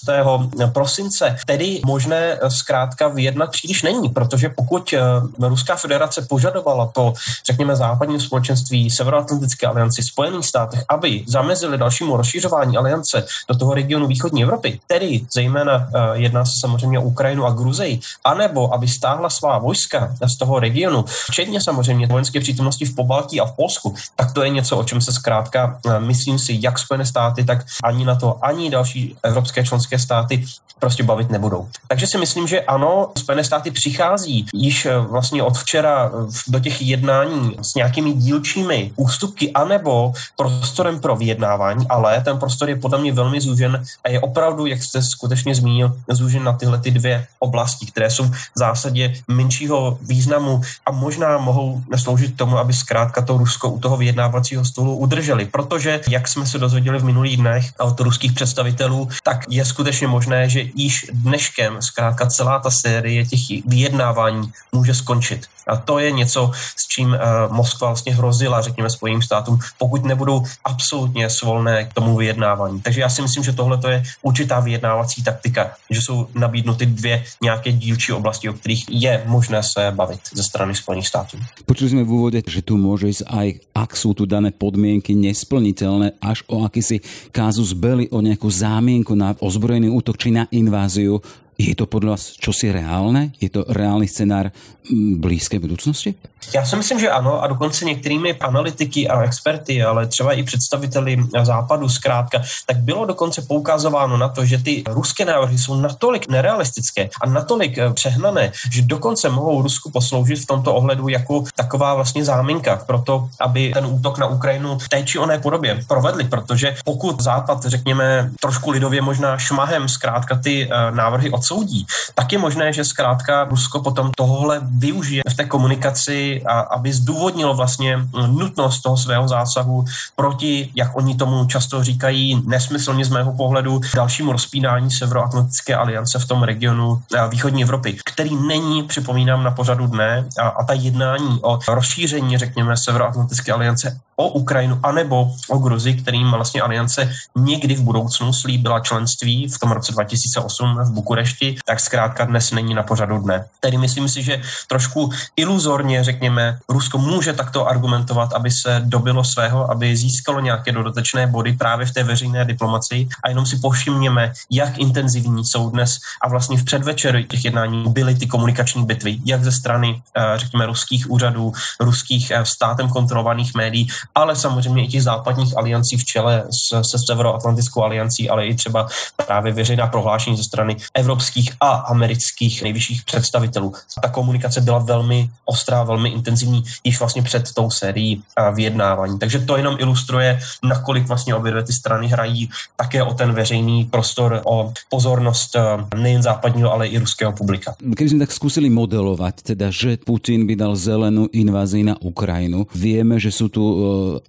prosince, 0.74 1.36
tedy 1.45 1.79
možné 1.86 2.38
eh, 2.41 2.50
zkrátka 2.50 3.07
vyjednat 3.07 3.51
příliš 3.51 3.83
není, 3.83 4.09
protože 4.09 4.50
pokud 4.50 4.93
eh, 4.93 5.00
Ruská 5.39 5.75
federace 5.75 6.25
požadovala 6.29 6.86
po, 6.86 7.13
řekněme, 7.45 7.75
západním 7.75 8.19
společenství, 8.19 8.89
Severoatlantické 8.89 9.67
alianci, 9.67 10.03
Spojených 10.03 10.45
státech, 10.45 10.83
aby 10.89 11.24
zamezili 11.27 11.77
dalšímu 11.77 12.17
rozšířování 12.17 12.77
aliance 12.77 13.25
do 13.47 13.57
toho 13.57 13.74
regionu 13.74 14.07
východní 14.07 14.43
Evropy, 14.43 14.79
tedy 14.88 15.21
zejména 15.33 15.89
jedná 16.13 16.45
se 16.45 16.56
samozřejmě 16.59 16.99
Ukrajinu 16.99 17.45
a 17.45 17.51
Gruzii, 17.51 17.99
anebo 18.23 18.73
aby 18.73 18.87
stáhla 18.87 19.29
svá 19.29 19.57
vojska 19.57 20.15
z 20.27 20.37
toho 20.37 20.59
regionu, 20.59 21.05
včetně 21.07 21.61
samozřejmě 21.61 22.07
vojenské 22.07 22.39
přítomnosti 22.39 22.85
v 22.85 22.95
Pobaltí 22.95 23.41
a 23.41 23.45
v 23.45 23.55
Polsku, 23.55 23.95
tak 24.15 24.31
to 24.31 24.43
je 24.43 24.49
něco, 24.49 24.77
o 24.77 24.83
čem 24.83 25.01
se 25.01 25.11
zkrátka, 25.11 25.79
eh, 25.85 25.99
myslím 25.99 26.39
si, 26.39 26.57
jak 26.61 26.79
Spojené 26.79 27.05
státy, 27.05 27.43
tak 27.43 27.65
ani 27.83 28.05
na 28.05 28.15
to, 28.15 28.45
ani 28.45 28.69
další 28.69 29.15
evropské 29.23 29.63
členské 29.63 29.99
státy 29.99 30.45
prostě 30.79 31.03
bavit 31.03 31.29
nebudou. 31.29 31.67
Takže 31.87 32.07
si 32.07 32.17
myslím, 32.17 32.47
že 32.47 32.61
ano, 32.61 33.11
Spojené 33.17 33.43
státy 33.43 33.71
přichází 33.71 34.45
již 34.53 34.85
eh, 34.85 34.97
vlastně 34.97 35.43
od 35.43 35.57
včera 35.57 36.11
eh, 36.13 36.27
do 36.47 36.59
těch 36.59 36.81
jednání 36.81 37.57
s 37.61 37.75
nějakými 37.75 38.13
dílčími 38.13 38.91
ústupky 38.95 39.51
anebo 39.53 40.13
prostorem 40.35 40.99
pro 40.99 41.15
vyjednávání, 41.15 41.87
ale 41.89 42.21
ten 42.21 42.37
prostor 42.37 42.69
je 42.69 42.75
podle 42.75 42.97
mě 43.01 43.13
velmi 43.13 43.41
zúžen 43.41 43.83
a 44.03 44.09
je 44.09 44.19
opravdu, 44.19 44.65
jak 44.65 44.83
jste 44.83 45.01
skutečně 45.01 45.55
zmínil, 45.55 45.97
zúžen 46.09 46.43
na 46.47 46.53
tyhle 46.53 46.79
ty 46.79 46.91
dvě 46.91 47.27
oblasti, 47.39 47.85
které 47.85 48.09
jsou 48.09 48.23
v 48.23 48.55
zásadě 48.55 49.13
menšího 49.27 49.99
významu 50.01 50.61
a 50.85 50.91
možná 50.91 51.37
mohou 51.37 51.83
sloužit 51.95 52.37
tomu, 52.37 52.57
aby 52.57 52.73
zkrátka 52.73 53.21
to 53.21 53.37
Rusko 53.37 53.69
u 53.69 53.79
toho 53.79 53.97
vyjednávacího 53.97 54.65
stolu 54.65 54.95
udrželi. 54.95 55.45
Protože, 55.45 56.01
jak 56.07 56.27
jsme 56.27 56.45
se 56.45 56.57
dozvěděli 56.57 56.99
v 56.99 57.09
minulých 57.11 57.37
dnech 57.37 57.65
od 57.79 57.99
ruských 57.99 58.33
představitelů, 58.33 59.09
tak 59.23 59.43
je 59.49 59.65
skutečně 59.65 60.07
možné, 60.07 60.49
že 60.49 60.63
již 60.75 61.11
dneškem 61.13 61.81
zkrátka 61.81 62.25
celá 62.27 62.59
ta 62.59 62.71
série 62.71 63.25
těch 63.25 63.65
vyjednávání 63.65 64.51
může 64.71 64.93
skončit. 64.93 65.45
A 65.67 65.75
to 65.75 65.99
je 65.99 66.11
něco, 66.11 66.51
s 66.75 66.87
čím 66.87 67.09
uh, 67.11 67.19
Moskva 67.51 67.87
vlastně 67.87 68.15
hrozila, 68.15 68.61
řekněme, 68.61 68.89
Spojeným 68.89 69.21
státům, 69.21 69.59
pokud 69.77 70.05
nebudou 70.05 70.43
absolutně 70.63 71.29
svolné 71.29 71.85
k 71.85 71.93
tomu 71.93 72.15
vyjednávání. 72.15 72.81
Takže 72.81 73.01
já 73.01 73.09
si 73.09 73.21
myslím, 73.21 73.43
že 73.43 73.53
tohle 73.53 73.79
je 73.87 74.03
určitá 74.21 74.59
vyjednávací 74.59 75.23
taktika, 75.23 75.71
že 75.89 76.01
jsou 76.01 76.27
nabídnuty 76.39 76.86
dvě 76.86 77.24
nějaké 77.44 77.72
dílčí 77.72 78.12
oblasti, 78.12 78.50
o 78.50 78.53
kterých 78.53 78.86
je 78.89 79.24
možné 79.25 79.63
se 79.63 79.91
bavit 79.91 80.20
ze 80.34 80.44
strany 80.44 80.75
Spojených 80.75 81.08
států. 81.08 81.38
Počuli 81.65 81.89
jsme 81.89 82.03
v 82.03 82.12
úvode, 82.12 82.41
že 82.48 82.62
tu 82.62 82.77
může 82.77 83.08
jít 83.08 83.24
aj, 83.27 83.53
ak 83.75 83.96
jsou 83.98 84.13
tu 84.13 84.25
dané 84.25 84.51
podmienky 84.51 85.15
nesplnitelné, 85.15 86.12
až 86.22 86.44
o 86.48 86.63
akýsi 86.63 87.00
kázus 87.32 87.74
belli, 87.74 88.10
o 88.10 88.22
nějakou 88.22 88.50
zámienku 88.50 89.15
na 89.15 89.36
ozbrojený 89.39 89.89
útok 89.89 90.17
či 90.17 90.32
na 90.32 90.48
inváziu 90.51 91.22
je 91.57 91.75
to 91.75 91.85
podle 91.85 92.09
vás 92.09 92.31
čosi 92.31 92.71
reálné? 92.71 93.31
Je 93.41 93.49
to 93.49 93.65
reálný 93.67 94.07
scénář 94.07 94.51
mm, 94.91 95.21
blízké 95.21 95.59
budoucnosti? 95.59 96.15
Já 96.55 96.65
si 96.65 96.75
myslím, 96.75 96.99
že 96.99 97.09
ano 97.09 97.43
a 97.43 97.47
dokonce 97.47 97.85
některými 97.85 98.33
analytiky 98.33 99.07
a 99.07 99.21
experty, 99.21 99.83
ale 99.83 100.07
třeba 100.07 100.33
i 100.33 100.43
představiteli 100.43 101.17
západu 101.43 101.89
zkrátka, 101.89 102.41
tak 102.65 102.77
bylo 102.77 103.05
dokonce 103.05 103.41
poukazováno 103.41 104.17
na 104.17 104.29
to, 104.29 104.45
že 104.45 104.57
ty 104.57 104.83
ruské 104.87 105.25
návrhy 105.25 105.57
jsou 105.57 105.75
natolik 105.75 106.27
nerealistické 106.29 107.09
a 107.21 107.29
natolik 107.29 107.77
eh, 107.77 107.93
přehnané, 107.93 108.51
že 108.71 108.81
dokonce 108.81 109.29
mohou 109.29 109.61
Rusku 109.61 109.91
posloužit 109.91 110.39
v 110.39 110.45
tomto 110.45 110.75
ohledu 110.75 111.07
jako 111.07 111.43
taková 111.55 111.95
vlastně 111.95 112.25
záminka 112.25 112.75
pro 112.87 113.01
to, 113.01 113.29
aby 113.39 113.71
ten 113.73 113.85
útok 113.85 114.17
na 114.17 114.27
Ukrajinu 114.27 114.79
v 114.79 114.89
té 114.89 115.03
či 115.03 115.19
oné 115.19 115.39
podobě 115.39 115.83
provedli, 115.87 116.23
protože 116.23 116.75
pokud 116.85 117.21
Západ, 117.21 117.65
řekněme, 117.65 118.31
trošku 118.39 118.71
lidově 118.71 119.01
možná 119.01 119.37
šmahem 119.37 119.89
zkrátka 119.89 120.35
ty 120.35 120.69
eh, 120.71 120.91
návrhy 120.91 121.29
odsoudí, 121.47 121.85
tak 122.15 122.31
je 122.31 122.39
možné, 122.39 122.73
že 122.73 122.83
zkrátka 122.83 123.43
Rusko 123.43 123.81
potom 123.81 124.11
tohle 124.15 124.61
využije 124.63 125.23
v 125.29 125.33
té 125.33 125.45
komunikaci 125.45 126.43
a 126.45 126.59
aby 126.59 126.93
zdůvodnilo 126.93 127.55
vlastně 127.55 127.99
nutnost 128.27 128.81
toho 128.81 128.97
svého 128.97 129.27
zásahu 129.27 129.85
proti, 130.15 130.71
jak 130.75 130.95
oni 130.95 131.15
tomu 131.15 131.45
často 131.45 131.83
říkají, 131.83 132.43
nesmyslně 132.45 133.05
z 133.05 133.09
mého 133.09 133.33
pohledu, 133.33 133.81
dalšímu 133.95 134.31
rozpínání 134.31 134.91
Severoatlantické 134.91 135.75
aliance 135.75 136.19
v 136.19 136.27
tom 136.27 136.43
regionu 136.43 137.01
eh, 137.15 137.27
východní 137.29 137.63
Evropy, 137.63 137.97
který 138.05 138.35
není, 138.35 138.83
připomínám, 138.83 139.43
na 139.43 139.51
pořadu 139.51 139.87
dne. 139.87 140.25
A, 140.39 140.47
a 140.47 140.63
ta 140.63 140.73
jednání 140.73 141.39
o 141.41 141.59
rozšíření, 141.67 142.37
řekněme, 142.37 142.77
Severoatlantické 142.77 143.53
aliance 143.53 143.99
o 144.17 144.27
Ukrajinu 144.27 144.79
anebo 144.83 145.31
o 145.50 145.57
Gruzi, 145.57 145.93
kterým 145.93 146.31
vlastně 146.31 146.62
aliance 146.62 147.12
někdy 147.36 147.75
v 147.75 147.81
budoucnu 147.81 148.33
slíbila 148.33 148.79
členství 148.79 149.47
v 149.47 149.59
tom 149.59 149.71
roce 149.71 149.91
2008 149.91 150.77
v 150.83 150.91
Bukurešti, 150.91 151.55
tak 151.65 151.79
zkrátka 151.79 152.25
dnes 152.25 152.51
není 152.51 152.74
na 152.74 152.83
pořadu 152.83 153.17
dne. 153.17 153.45
Tedy 153.59 153.77
myslím 153.77 154.09
si, 154.09 154.24
že 154.24 154.41
trošku 154.67 155.12
iluzorně, 155.36 156.03
řekněme, 156.03 156.59
Rusko 156.69 156.97
může 156.97 157.33
takto 157.33 157.67
argumentovat, 157.67 158.33
aby 158.33 158.51
se 158.51 158.81
dobilo 158.86 159.24
svého, 159.24 159.71
aby 159.71 159.97
získalo 159.97 160.39
nějaké 160.39 160.71
dodatečné 160.71 161.27
body 161.27 161.53
právě 161.53 161.86
v 161.86 161.93
té 161.93 162.03
veřejné 162.03 162.45
diplomaci 162.45 163.07
a 163.24 163.29
jenom 163.29 163.45
si 163.45 163.57
povšimněme, 163.57 164.33
jak 164.51 164.77
intenzivní 164.77 165.45
jsou 165.45 165.69
dnes 165.69 165.97
a 166.21 166.29
vlastně 166.29 166.57
v 166.57 166.63
předvečer 166.65 167.24
těch 167.24 167.45
jednání 167.45 167.83
byly 167.88 168.15
ty 168.15 168.27
komunikační 168.27 168.86
bitvy, 168.86 169.19
jak 169.25 169.43
ze 169.43 169.51
strany, 169.51 170.01
eh, 170.17 170.21
řekněme, 170.36 170.65
ruských 170.65 171.12
úřadů, 171.12 171.53
ruských 171.79 172.31
eh, 172.31 172.45
státem 172.45 172.89
kontrolovaných 172.89 173.55
médií, 173.55 173.88
ale 174.15 174.35
samozřejmě 174.35 174.85
i 174.85 174.87
těch 174.87 175.03
západních 175.03 175.57
aliancí 175.57 175.97
v 175.97 176.05
čele 176.05 176.43
se, 176.51 176.83
se 176.83 176.97
Severoatlantickou 176.99 177.83
aliancí, 177.83 178.29
ale 178.29 178.47
i 178.47 178.55
třeba 178.55 178.87
právě 179.25 179.53
veřejná 179.53 179.87
prohlášení 179.87 180.37
ze 180.37 180.43
strany 180.43 180.77
evropských 180.93 181.51
a 181.61 181.69
amerických 181.69 182.63
nejvyšších 182.63 183.03
představitelů. 183.05 183.73
Ta 184.01 184.09
komunikace 184.09 184.61
byla 184.61 184.79
velmi 184.79 185.29
ostrá, 185.45 185.83
velmi 185.83 186.09
intenzivní 186.09 186.63
již 186.83 186.99
vlastně 186.99 187.21
před 187.21 187.53
tou 187.53 187.69
sérií 187.69 188.21
vyjednávání. 188.53 189.19
Takže 189.19 189.39
to 189.39 189.57
jenom 189.57 189.75
ilustruje, 189.79 190.39
nakolik 190.63 191.07
vlastně 191.07 191.35
obě 191.35 191.51
dvě 191.51 191.63
ty 191.63 191.73
strany 191.73 192.07
hrají 192.07 192.49
také 192.75 193.03
o 193.03 193.13
ten 193.13 193.33
veřejný 193.33 193.85
prostor, 193.85 194.41
o 194.45 194.73
pozornost 194.89 195.55
nejen 195.95 196.21
západního, 196.21 196.73
ale 196.73 196.87
i 196.87 196.97
ruského 196.97 197.31
publika. 197.31 197.75
Keby 197.97 198.13
sme 198.13 198.23
tak 198.29 198.33
skúsili 198.35 198.69
modelovať, 198.69 199.53
teda, 199.53 199.73
že 199.73 199.97
Putin 199.97 200.45
by 200.45 200.53
dal 200.53 200.77
zelenú 200.77 201.25
invázii 201.33 201.81
na 201.81 201.95
Ukrajinu, 201.97 202.69
vieme, 202.77 203.17
že 203.17 203.33
sú 203.33 203.49
tu 203.49 203.63
uh, 203.63 203.73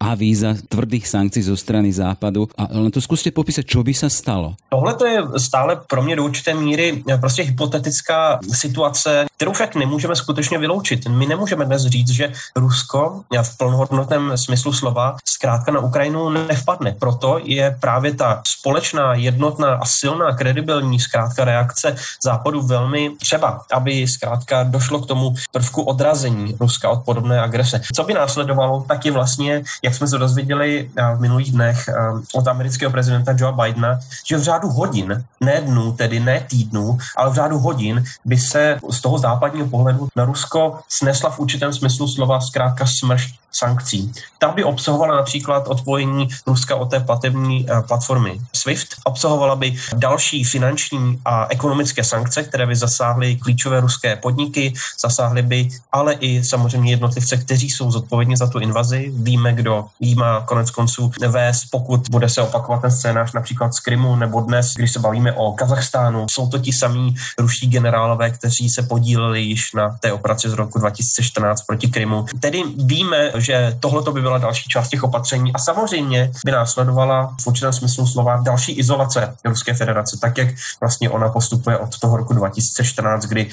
avíza 0.00 0.54
tvrdých 0.68 1.08
sankcí 1.08 1.42
zo 1.42 1.56
strany 1.56 1.92
západu 1.92 2.48
a 2.58 2.68
len 2.70 2.90
to 2.90 3.00
skúste 3.00 3.30
popísať, 3.30 3.64
čo 3.66 3.80
by 3.82 3.92
sa 3.94 4.08
stalo. 4.12 4.54
Tohle 4.68 4.94
to 4.94 5.04
je 5.06 5.18
stále 5.36 5.76
pro 5.86 6.02
mě 6.02 6.16
do 6.16 6.24
určité 6.24 6.54
míry 6.54 7.02
prostě 7.20 7.42
hypotetická 7.42 8.38
situace, 8.52 9.26
kterou 9.36 9.52
však 9.52 9.74
nemůžeme 9.74 10.16
skutečně 10.16 10.58
vyloučit. 10.58 11.08
My 11.08 11.26
nemůžeme 11.26 11.64
dnes 11.64 11.82
říct, 11.86 12.10
že 12.10 12.32
Rusko 12.56 13.22
v 13.42 13.56
plnohodnotném 13.56 14.38
smyslu 14.38 14.72
slova 14.72 15.16
zkrátka 15.24 15.72
na 15.72 15.80
Ukrajinu 15.80 16.30
nevpadne. 16.30 16.96
Proto 16.98 17.40
je 17.44 17.76
právě 17.80 18.14
ta 18.14 18.42
společná, 18.46 19.14
jednotná 19.14 19.74
a 19.74 19.84
silná, 19.84 20.32
kredibilní 20.36 21.00
zkrátka 21.00 21.44
reakce 21.44 21.96
Západu 22.24 22.62
velmi 22.62 23.10
třeba, 23.20 23.62
aby 23.72 24.08
zkrátka 24.08 24.62
došlo 24.62 25.00
k 25.00 25.06
tomu 25.06 25.34
prvku 25.52 25.82
odrazení 25.82 26.56
Ruska 26.60 26.90
od 26.90 27.04
podobné 27.04 27.40
agrese. 27.40 27.80
Co 27.94 28.04
by 28.04 28.14
následovalo, 28.14 28.84
tak 28.88 29.06
je 29.06 29.12
vlastně, 29.12 29.57
jak 29.82 29.94
jsme 29.94 30.08
se 30.08 30.18
dozvěděli 30.18 30.90
eh, 30.96 31.14
v 31.16 31.20
minulých 31.20 31.52
dnech 31.52 31.88
eh, 31.88 31.92
od 32.34 32.48
amerického 32.48 32.92
prezidenta 32.92 33.34
Joe 33.36 33.52
Bidena, 33.52 33.98
že 34.26 34.36
v 34.36 34.42
řádu 34.42 34.68
hodin, 34.68 35.24
ne 35.40 35.60
dnů, 35.60 35.92
tedy 35.92 36.20
ne 36.20 36.40
týdnů, 36.48 36.98
ale 37.16 37.30
v 37.30 37.34
řádu 37.34 37.58
hodin 37.58 38.04
by 38.24 38.38
se 38.38 38.78
z 38.90 39.00
toho 39.00 39.18
západního 39.18 39.68
pohledu 39.68 40.08
na 40.16 40.24
Rusko 40.24 40.78
snesla 40.88 41.30
v 41.30 41.38
určitém 41.38 41.72
smyslu 41.72 42.08
slova 42.08 42.40
zkrátka 42.40 42.86
smršť 42.86 43.34
sankcí. 43.52 44.12
Ta 44.38 44.48
by 44.48 44.64
obsahovala 44.64 45.16
například 45.16 45.68
odpojení 45.68 46.28
Ruska 46.46 46.76
od 46.76 46.90
té 46.90 47.00
platební 47.00 47.66
eh, 47.68 47.82
platformy 47.82 48.40
SWIFT, 48.52 48.88
obsahovala 49.04 49.56
by 49.56 49.74
další 49.94 50.44
finanční 50.44 51.20
a 51.24 51.46
ekonomické 51.50 52.04
sankce, 52.04 52.42
které 52.42 52.66
by 52.66 52.76
zasáhly 52.76 53.36
klíčové 53.36 53.80
ruské 53.80 54.16
podniky, 54.16 54.72
zasáhly 55.00 55.42
by 55.42 55.68
ale 55.92 56.14
i 56.14 56.44
samozřejmě 56.44 56.92
jednotlivce, 56.92 57.36
kteří 57.36 57.70
jsou 57.70 57.90
zodpovědní 57.90 58.36
za 58.36 58.46
tu 58.46 58.58
invazi. 58.58 59.10
Víme, 59.14 59.47
kdo 59.52 59.84
jí 60.00 60.14
má 60.14 60.40
konec 60.40 60.70
konců 60.70 61.12
vést, 61.28 61.64
pokud 61.70 62.00
bude 62.10 62.28
se 62.28 62.42
opakovat 62.42 62.82
ten 62.82 62.90
scénář 62.90 63.32
například 63.32 63.74
z 63.74 63.80
Krymu 63.80 64.16
nebo 64.16 64.40
dnes, 64.40 64.74
když 64.76 64.92
se 64.92 64.98
bavíme 64.98 65.32
o 65.32 65.52
Kazachstánu. 65.52 66.26
Jsou 66.30 66.48
to 66.48 66.58
ti 66.58 66.72
samí 66.72 67.14
ruští 67.38 67.66
generálové, 67.66 68.30
kteří 68.30 68.70
se 68.70 68.82
podíleli 68.82 69.40
již 69.40 69.72
na 69.72 69.96
té 70.00 70.12
operaci 70.12 70.50
z 70.50 70.52
roku 70.52 70.78
2014 70.78 71.62
proti 71.62 71.88
Krymu. 71.88 72.26
Tedy 72.40 72.62
víme, 72.76 73.30
že 73.36 73.76
tohle 73.80 74.12
by 74.12 74.20
byla 74.20 74.38
další 74.38 74.68
část 74.68 74.88
těch 74.88 75.04
opatření 75.04 75.52
a 75.52 75.58
samozřejmě 75.58 76.30
by 76.44 76.52
následovala 76.52 77.34
v 77.40 77.46
určitém 77.46 77.72
smyslu 77.72 78.06
slova 78.06 78.36
další 78.36 78.72
izolace 78.72 79.34
Ruské 79.44 79.74
federace, 79.74 80.18
tak 80.20 80.38
jak 80.38 80.48
vlastně 80.80 81.10
ona 81.10 81.28
postupuje 81.28 81.78
od 81.78 81.98
toho 81.98 82.16
roku 82.16 82.34
2014, 82.34 83.24
kdy 83.24 83.50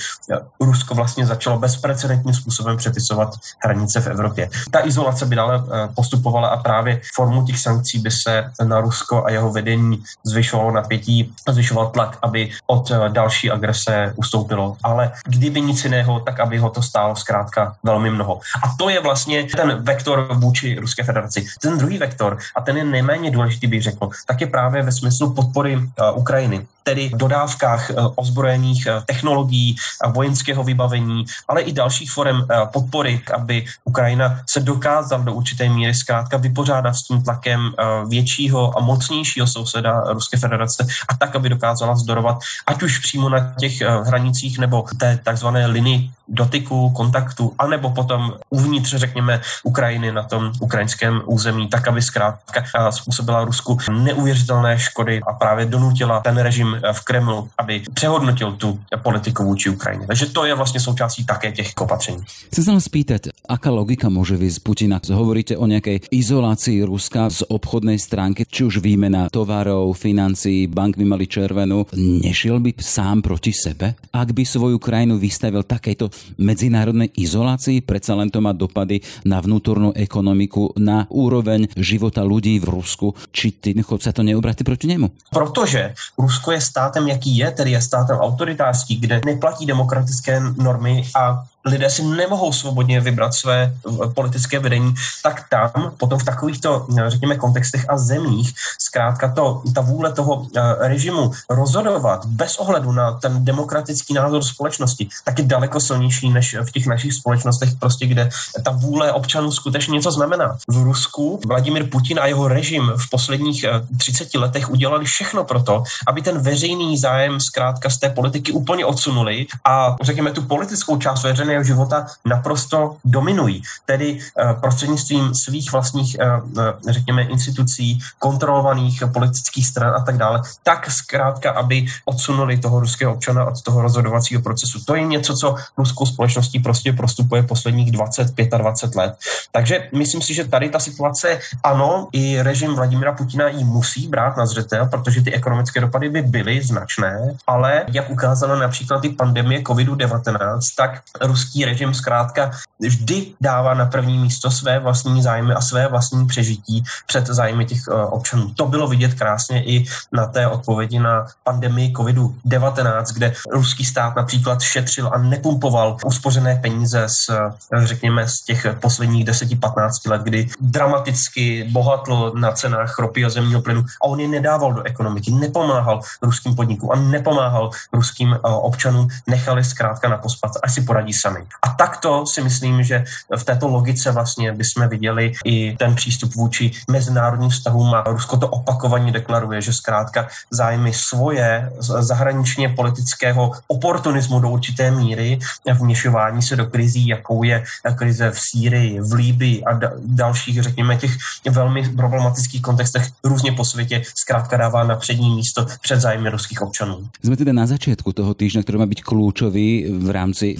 Rusko 0.59 0.95
vlastně 0.95 1.25
začalo 1.25 1.59
bezprecedentním 1.59 2.33
způsobem 2.33 2.77
přepisovat 2.77 3.33
hranice 3.63 4.01
v 4.01 4.07
Evropě. 4.07 4.49
Ta 4.71 4.85
izolace 4.85 5.25
by 5.25 5.35
dále 5.35 5.63
eh, 5.67 5.74
postupovala 5.95 6.47
a 6.47 6.57
právě 6.57 7.01
formu 7.13 7.45
těch 7.45 7.59
sankcí 7.59 7.99
by 7.99 8.11
se 8.11 8.51
na 8.63 8.81
Rusko 8.81 9.25
a 9.25 9.31
jeho 9.31 9.51
vedení 9.51 10.03
zvyšovalo 10.23 10.71
napětí, 10.71 11.33
zvyšoval 11.49 11.87
tlak, 11.87 12.17
aby 12.21 12.51
od 12.67 12.91
eh, 12.91 13.09
další 13.09 13.51
agrese 13.51 14.13
ustoupilo. 14.15 14.77
Ale 14.83 15.11
kdyby 15.27 15.61
nic 15.61 15.83
jiného, 15.83 16.19
tak 16.19 16.39
aby 16.39 16.57
ho 16.57 16.69
to 16.69 16.81
stálo 16.81 17.15
zkrátka 17.15 17.75
velmi 17.83 18.09
mnoho. 18.09 18.39
A 18.63 18.75
to 18.77 18.89
je 18.89 18.99
vlastně 19.01 19.43
ten 19.43 19.83
vektor 19.83 20.27
vůči 20.33 20.79
Ruské 20.79 21.03
federaci. 21.03 21.45
Ten 21.61 21.77
druhý 21.77 21.97
vektor, 21.97 22.37
a 22.55 22.61
ten 22.61 22.77
je 22.77 22.83
nejméně 22.83 23.31
důležitý, 23.31 23.67
bych 23.67 23.83
řekl, 23.83 24.09
tak 24.27 24.41
je 24.41 24.47
právě 24.47 24.83
ve 24.83 24.91
smyslu 24.91 25.33
podpory 25.33 25.77
uh, 25.77 25.83
Ukrajiny 26.15 26.65
tedy 26.85 27.11
dodávkách 27.15 27.89
uh, 27.89 28.13
ozbrojených 28.15 28.87
uh, 28.87 29.03
technologií, 29.05 29.75
a 30.01 30.09
vojenského 30.09 30.63
vybavení, 30.63 31.25
ale 31.47 31.61
i 31.61 31.73
dalších 31.73 32.11
forem 32.11 32.47
podpory, 32.73 33.21
aby 33.33 33.65
Ukrajina 33.83 34.39
se 34.49 34.59
dokázala 34.59 35.23
do 35.23 35.33
určité 35.33 35.69
míry 35.69 35.93
zkrátka 35.93 36.37
vypořádat 36.37 36.93
s 36.93 37.03
tím 37.03 37.23
tlakem 37.23 37.73
většího 38.07 38.77
a 38.77 38.81
mocnějšího 38.81 39.47
souseda 39.47 40.03
Ruské 40.13 40.37
federace 40.37 40.87
a 41.09 41.15
tak, 41.15 41.35
aby 41.35 41.49
dokázala 41.49 41.93
vzdorovat, 41.93 42.39
ať 42.67 42.83
už 42.83 42.99
přímo 42.99 43.29
na 43.29 43.53
těch 43.59 43.81
hranicích 43.81 44.59
nebo 44.59 44.85
té 44.99 45.19
takzvané 45.23 45.65
linii 45.65 46.11
dotyku, 46.27 46.89
kontaktu, 46.89 47.53
anebo 47.59 47.89
potom 47.89 48.33
uvnitř, 48.49 48.95
řekněme, 48.95 49.41
Ukrajiny 49.63 50.11
na 50.11 50.23
tom 50.23 50.51
ukrajinském 50.59 51.21
území, 51.25 51.67
tak 51.67 51.87
aby 51.87 52.01
zkrátka 52.01 52.91
způsobila 52.91 53.45
Rusku 53.45 53.77
neuvěřitelné 53.91 54.79
škody 54.79 55.21
a 55.27 55.33
právě 55.33 55.65
donutila 55.65 56.19
ten 56.19 56.37
režim 56.37 56.74
v 56.93 57.01
Kremlu, 57.03 57.49
aby 57.57 57.83
přehodnotil 57.93 58.51
tu 58.51 58.79
politiku 59.03 59.43
vůči 59.43 59.69
Ukrajině. 59.69 60.07
Takže 60.07 60.25
to 60.25 60.45
je 60.45 60.55
vlastně 60.55 60.79
součástí 60.79 61.25
také 61.25 61.51
těch 61.51 61.71
opatření. 61.77 62.23
Chcem 62.51 62.63
sa 62.63 62.79
spýtať, 62.79 63.35
aká 63.45 63.69
logika 63.69 64.07
môže 64.07 64.39
z 64.39 64.59
Putina? 64.63 64.97
Hovoríte 65.03 65.59
o 65.59 65.67
nejakej 65.67 66.07
izolácii 66.11 66.87
Ruska 66.87 67.29
z 67.29 67.43
obchodnej 67.45 67.99
stránky, 67.99 68.47
či 68.47 68.63
už 68.63 68.79
výmena 68.79 69.27
tovarov, 69.29 69.93
financií, 69.99 70.65
bank 70.65 70.97
by 70.97 71.05
mali 71.05 71.27
červenú. 71.27 71.85
Nešiel 71.95 72.63
by 72.63 72.73
sám 72.79 73.21
proti 73.21 73.51
sebe, 73.51 73.99
ak 74.11 74.31
by 74.31 74.43
svoju 74.47 74.79
krajinu 74.79 75.19
vystavil 75.19 75.67
takejto 75.67 76.09
medzinárodnej 76.39 77.11
izolácii? 77.15 77.83
Predsa 77.83 78.15
len 78.15 78.31
to 78.31 78.39
má 78.39 78.55
dopady 78.55 79.03
na 79.27 79.43
vnútornú 79.43 79.91
ekonomiku, 79.93 80.73
na 80.79 81.05
úroveň 81.11 81.67
života 81.75 82.23
ľudí 82.23 82.57
v 82.63 82.71
Rusku. 82.71 83.13
Či 83.35 83.51
ty 83.59 83.71
sa 83.99 84.11
to 84.11 84.23
neobratí 84.23 84.63
proti 84.63 84.87
němu? 84.87 85.11
Protože 85.29 85.93
Rusko 86.17 86.51
je 86.51 86.61
státem, 86.65 87.07
jaký 87.07 87.37
je, 87.37 87.51
tedy 87.51 87.71
je 87.71 87.81
státem 87.81 88.17
autoritářský, 88.17 88.95
kde 88.95 89.21
neplatí 89.25 89.65
demokratické 89.65 90.39
normy 90.39 91.03
a 91.15 91.43
lidé 91.65 91.89
si 91.89 92.03
nemohou 92.03 92.53
svobodně 92.53 93.01
vybrat 93.01 93.33
své 93.33 93.63
eh, 93.63 94.07
politické 94.13 94.59
vedení, 94.59 94.93
tak 95.23 95.49
tam 95.49 95.91
potom 95.97 96.19
v 96.19 96.23
takovýchto, 96.23 96.87
eh, 96.99 97.09
řekněme, 97.09 97.35
kontextech 97.35 97.85
a 97.89 97.97
zemích 97.97 98.53
zkrátka 98.79 99.31
to, 99.31 99.61
ta 99.75 99.81
vůle 99.81 100.13
toho 100.13 100.45
eh, 100.55 100.61
režimu 100.87 101.31
rozhodovat 101.49 102.25
bez 102.25 102.57
ohledu 102.57 102.91
na 102.91 103.11
ten 103.11 103.45
demokratický 103.45 104.13
názor 104.13 104.43
společnosti, 104.43 105.07
tak 105.23 105.39
je 105.39 105.45
daleko 105.45 105.79
silnější 105.79 106.29
než 106.29 106.55
v 106.63 106.71
těch 106.71 106.87
našich 106.87 107.13
společnostech, 107.13 107.69
prostě 107.79 108.07
kde 108.07 108.29
ta 108.63 108.71
vůle 108.71 109.11
občanů 109.11 109.51
skutečně 109.51 109.93
něco 109.93 110.11
znamená. 110.11 110.57
V 110.67 110.83
Rusku 110.83 111.39
Vladimir 111.47 111.89
Putin 111.89 112.19
a 112.19 112.27
jeho 112.27 112.47
režim 112.47 112.91
v 112.97 113.09
posledních 113.09 113.65
30 113.97 114.33
letech 114.35 114.69
udělali 114.69 115.05
všechno 115.05 115.43
pro 115.43 115.63
to, 115.63 115.83
aby 116.07 116.21
ten 116.21 116.39
veřejný 116.39 116.97
zájem 116.97 117.39
zkrátka 117.39 117.89
z 117.89 117.97
té 117.97 118.09
politiky 118.09 118.51
úplně 118.51 118.85
odsunuli 118.85 119.45
a 119.65 119.95
řekněme 120.01 120.31
tu 120.31 120.41
politickou 120.41 120.97
část 120.97 121.23
veřejné 121.23 121.54
veřejného 121.57 121.63
života 121.63 122.07
naprosto 122.25 122.97
dominují. 123.05 123.61
Tedy 123.85 124.19
eh, 124.19 124.53
prostřednictvím 124.59 125.35
svých 125.35 125.71
vlastních, 125.71 126.15
eh, 126.19 126.25
eh, 126.59 126.93
řekněme, 126.93 127.23
institucí, 127.23 127.99
kontrolovaných 128.19 129.03
politických 129.13 129.67
stran 129.67 129.93
a 129.95 129.99
tak 130.03 130.17
dále, 130.17 130.41
tak 130.63 130.91
zkrátka, 130.91 131.51
aby 131.51 131.85
odsunuli 132.05 132.57
toho 132.57 132.79
ruského 132.79 133.13
občana 133.13 133.45
od 133.45 133.61
toho 133.61 133.81
rozhodovacího 133.81 134.41
procesu. 134.41 134.79
To 134.85 134.95
je 134.95 135.03
něco, 135.03 135.33
co 135.33 135.55
ruskou 135.77 136.05
společností 136.05 136.59
prostě 136.59 136.93
prostupuje 136.93 137.43
posledních 137.43 137.91
20, 137.91 138.35
25 138.35 138.95
let. 138.95 139.13
Takže 139.51 139.89
myslím 139.95 140.21
si, 140.21 140.33
že 140.33 140.47
tady 140.47 140.69
ta 140.69 140.79
situace, 140.79 141.39
ano, 141.63 142.07
i 142.11 142.41
režim 142.41 142.75
Vladimira 142.75 143.13
Putina 143.13 143.47
ji 143.47 143.63
musí 143.63 144.07
brát 144.07 144.37
na 144.37 144.45
zřetel, 144.45 144.85
protože 144.85 145.21
ty 145.21 145.33
ekonomické 145.33 145.81
dopady 145.81 146.09
by 146.09 146.21
byly 146.21 146.61
značné, 146.61 147.37
ale 147.47 147.85
jak 147.93 148.09
ukázala 148.09 148.55
například 148.55 149.01
ty 149.01 149.09
pandemie 149.09 149.61
COVID-19, 149.61 150.59
tak 150.77 151.01
Rus 151.21 151.44
ruský 151.45 151.65
režim 151.65 151.93
zkrátka 151.93 152.51
vždy 152.79 153.33
dává 153.41 153.73
na 153.73 153.85
první 153.85 154.17
místo 154.17 154.51
své 154.51 154.79
vlastní 154.79 155.21
zájmy 155.21 155.53
a 155.53 155.61
své 155.61 155.87
vlastní 155.87 156.27
přežití 156.27 156.83
před 157.07 157.27
zájmy 157.27 157.65
těch 157.65 157.79
eh, 157.87 157.93
občanů. 157.93 158.53
To 158.55 158.65
bylo 158.65 158.87
vidět 158.87 159.13
krásně 159.13 159.63
i 159.63 159.85
na 160.11 160.25
té 160.25 160.47
odpovědi 160.47 160.99
na 160.99 161.25
pandemii 161.43 161.93
COVID-19, 161.93 163.03
kde 163.13 163.33
ruský 163.51 163.85
stát 163.85 164.15
například 164.15 164.61
šetřil 164.61 165.09
a 165.13 165.17
nepumpoval 165.17 165.97
uspořené 166.05 166.55
peníze 166.55 167.05
z, 167.07 167.29
eh, 167.29 167.85
řekněme, 167.85 168.27
z 168.27 168.41
těch 168.41 168.67
posledních 168.79 169.25
10-15 169.25 170.05
let, 170.05 170.21
kdy 170.21 170.49
dramaticky 170.59 171.69
bohatl 171.71 172.33
na 172.35 172.51
cenách 172.51 172.99
ropy 172.99 173.25
a 173.25 173.29
zemního 173.29 173.61
plynu 173.61 173.81
a 173.81 174.05
on 174.05 174.19
je 174.19 174.27
nedával 174.27 174.73
do 174.73 174.83
ekonomiky, 174.83 175.31
nepomáhal 175.31 176.01
ruským 176.21 176.55
podnikům 176.55 176.91
a 176.91 176.95
nepomáhal 176.95 177.69
ruským 177.93 178.33
eh, 178.33 178.39
občanům, 178.41 179.07
nechali 179.27 179.63
zkrátka 179.63 180.09
na 180.09 180.17
pospat, 180.17 180.51
až 180.63 180.73
si 180.73 180.81
poradí 180.81 181.13
sami. 181.13 181.34
Strany. 181.35 181.47
A 181.63 181.67
takto 181.75 182.25
si 182.25 182.41
myslím, 182.41 182.83
že 182.83 183.03
v 183.37 183.43
této 183.43 183.67
logice 183.67 184.11
vlastně 184.11 184.51
bychom 184.51 184.87
viděli 184.87 185.33
i 185.45 185.75
ten 185.77 185.95
přístup 185.95 186.35
vůči 186.35 186.71
mezinárodním 186.91 187.49
vztahům 187.49 187.93
a 187.93 188.03
Rusko 188.07 188.37
to 188.37 188.47
opakovaně 188.47 189.11
deklaruje, 189.11 189.61
že 189.61 189.73
zkrátka 189.73 190.27
zájmy 190.51 190.93
svoje 190.93 191.71
zahraničně 191.79 192.69
politického 192.69 193.51
oportunismu 193.67 194.39
do 194.39 194.49
určité 194.49 194.91
míry 194.91 195.39
vměšování 195.73 196.41
se 196.41 196.55
do 196.55 196.65
krizí, 196.65 197.07
jakou 197.07 197.43
je 197.43 197.63
krize 197.95 198.31
v 198.31 198.39
Sýrii, 198.39 199.01
v 199.01 199.13
Líbii 199.13 199.63
a 199.63 199.79
dalších, 200.05 200.63
řekněme, 200.63 200.97
těch 200.97 201.11
velmi 201.49 201.89
problematických 201.89 202.61
kontextech 202.61 203.07
různě 203.23 203.51
po 203.51 203.65
světě 203.65 204.01
zkrátka 204.15 204.57
dává 204.57 204.83
na 204.83 204.95
přední 204.95 205.35
místo 205.35 205.65
před 205.81 206.01
zájmy 206.01 206.29
ruských 206.29 206.61
občanů. 206.61 207.09
Jsme 207.23 207.37
teda 207.37 207.53
na 207.53 207.65
začátku 207.65 208.13
toho 208.13 208.33
týždňa, 208.33 208.63
který 208.63 208.77
má 208.77 208.85
být 208.85 209.03
kľúčový 209.03 209.89
v 209.89 210.09
rámci 210.09 210.55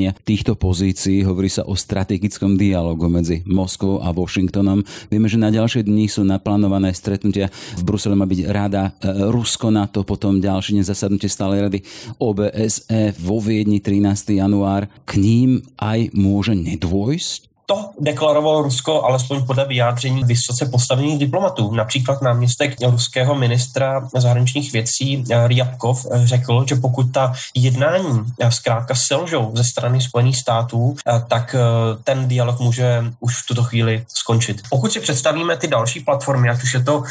vyjednávania 0.00 0.16
týchto 0.24 0.56
pozícií. 0.56 1.20
Hovorí 1.26 1.52
sa 1.52 1.68
o 1.68 1.76
strategickom 1.76 2.56
dialogu 2.56 3.12
medzi 3.12 3.44
Moskvou 3.44 4.00
a 4.00 4.08
Washingtonom. 4.10 4.80
Vieme, 5.12 5.28
že 5.28 5.36
na 5.36 5.52
ďalšie 5.52 5.84
dni 5.84 6.08
sú 6.08 6.24
naplánované 6.24 6.96
stretnutia. 6.96 7.52
V 7.76 7.82
Brusele 7.84 8.16
má 8.16 8.24
byť 8.24 8.40
rada 8.48 8.96
e, 8.96 9.12
Rusko 9.28 9.68
na 9.68 9.84
to, 9.84 10.06
potom 10.06 10.40
ďalšie 10.40 10.80
nezasadnutie 10.80 11.28
stále 11.28 11.60
rady 11.60 11.84
OBSE 12.16 13.12
vo 13.20 13.36
Viedni 13.42 13.84
13. 13.84 14.40
január. 14.40 14.88
K 15.04 15.20
ním 15.20 15.60
aj 15.76 16.14
môže 16.16 16.56
nedôjsť? 16.56 17.49
To 17.70 17.90
deklarovalo 18.00 18.62
Rusko 18.62 19.02
alespoň 19.02 19.46
podle 19.46 19.64
vyjádření 19.64 20.24
vysoce 20.24 20.66
postavených 20.66 21.18
diplomatů. 21.18 21.74
Například 21.74 22.22
náměstek 22.22 22.74
ruského 22.82 23.34
ministra 23.34 24.08
zahraničních 24.16 24.72
věcí 24.72 25.24
eh, 25.30 25.48
Ryabkov 25.48 26.06
eh, 26.06 26.26
řekl, 26.26 26.64
že 26.68 26.74
pokud 26.74 27.12
ta 27.12 27.32
jednání 27.54 28.22
eh, 28.40 28.50
zkrátka 28.50 28.94
selžou 28.94 29.52
ze 29.54 29.64
strany 29.64 30.00
Spojených 30.00 30.36
států, 30.36 30.96
tak 31.28 31.56
ten 32.04 32.28
dialog 32.28 32.60
může 32.60 33.04
už 33.20 33.42
v 33.42 33.46
tuto 33.46 33.64
chvíli 33.64 34.04
skončit. 34.08 34.62
Pokud 34.70 34.92
si 34.92 35.00
představíme 35.00 35.56
ty 35.56 35.68
další 35.68 36.00
platformy, 36.00 36.50
ať 36.50 36.62
už 36.62 36.74
je 36.74 36.82
to 36.82 37.02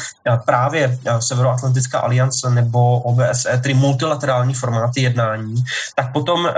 právě 0.44 0.98
Severoatlantická 1.18 1.98
aliance 1.98 2.50
nebo 2.50 3.00
OBSE, 3.00 3.60
tedy 3.62 3.74
multilaterální 3.74 4.54
formáty 4.54 5.02
jednání, 5.02 5.64
tak 5.94 6.12
potom 6.12 6.48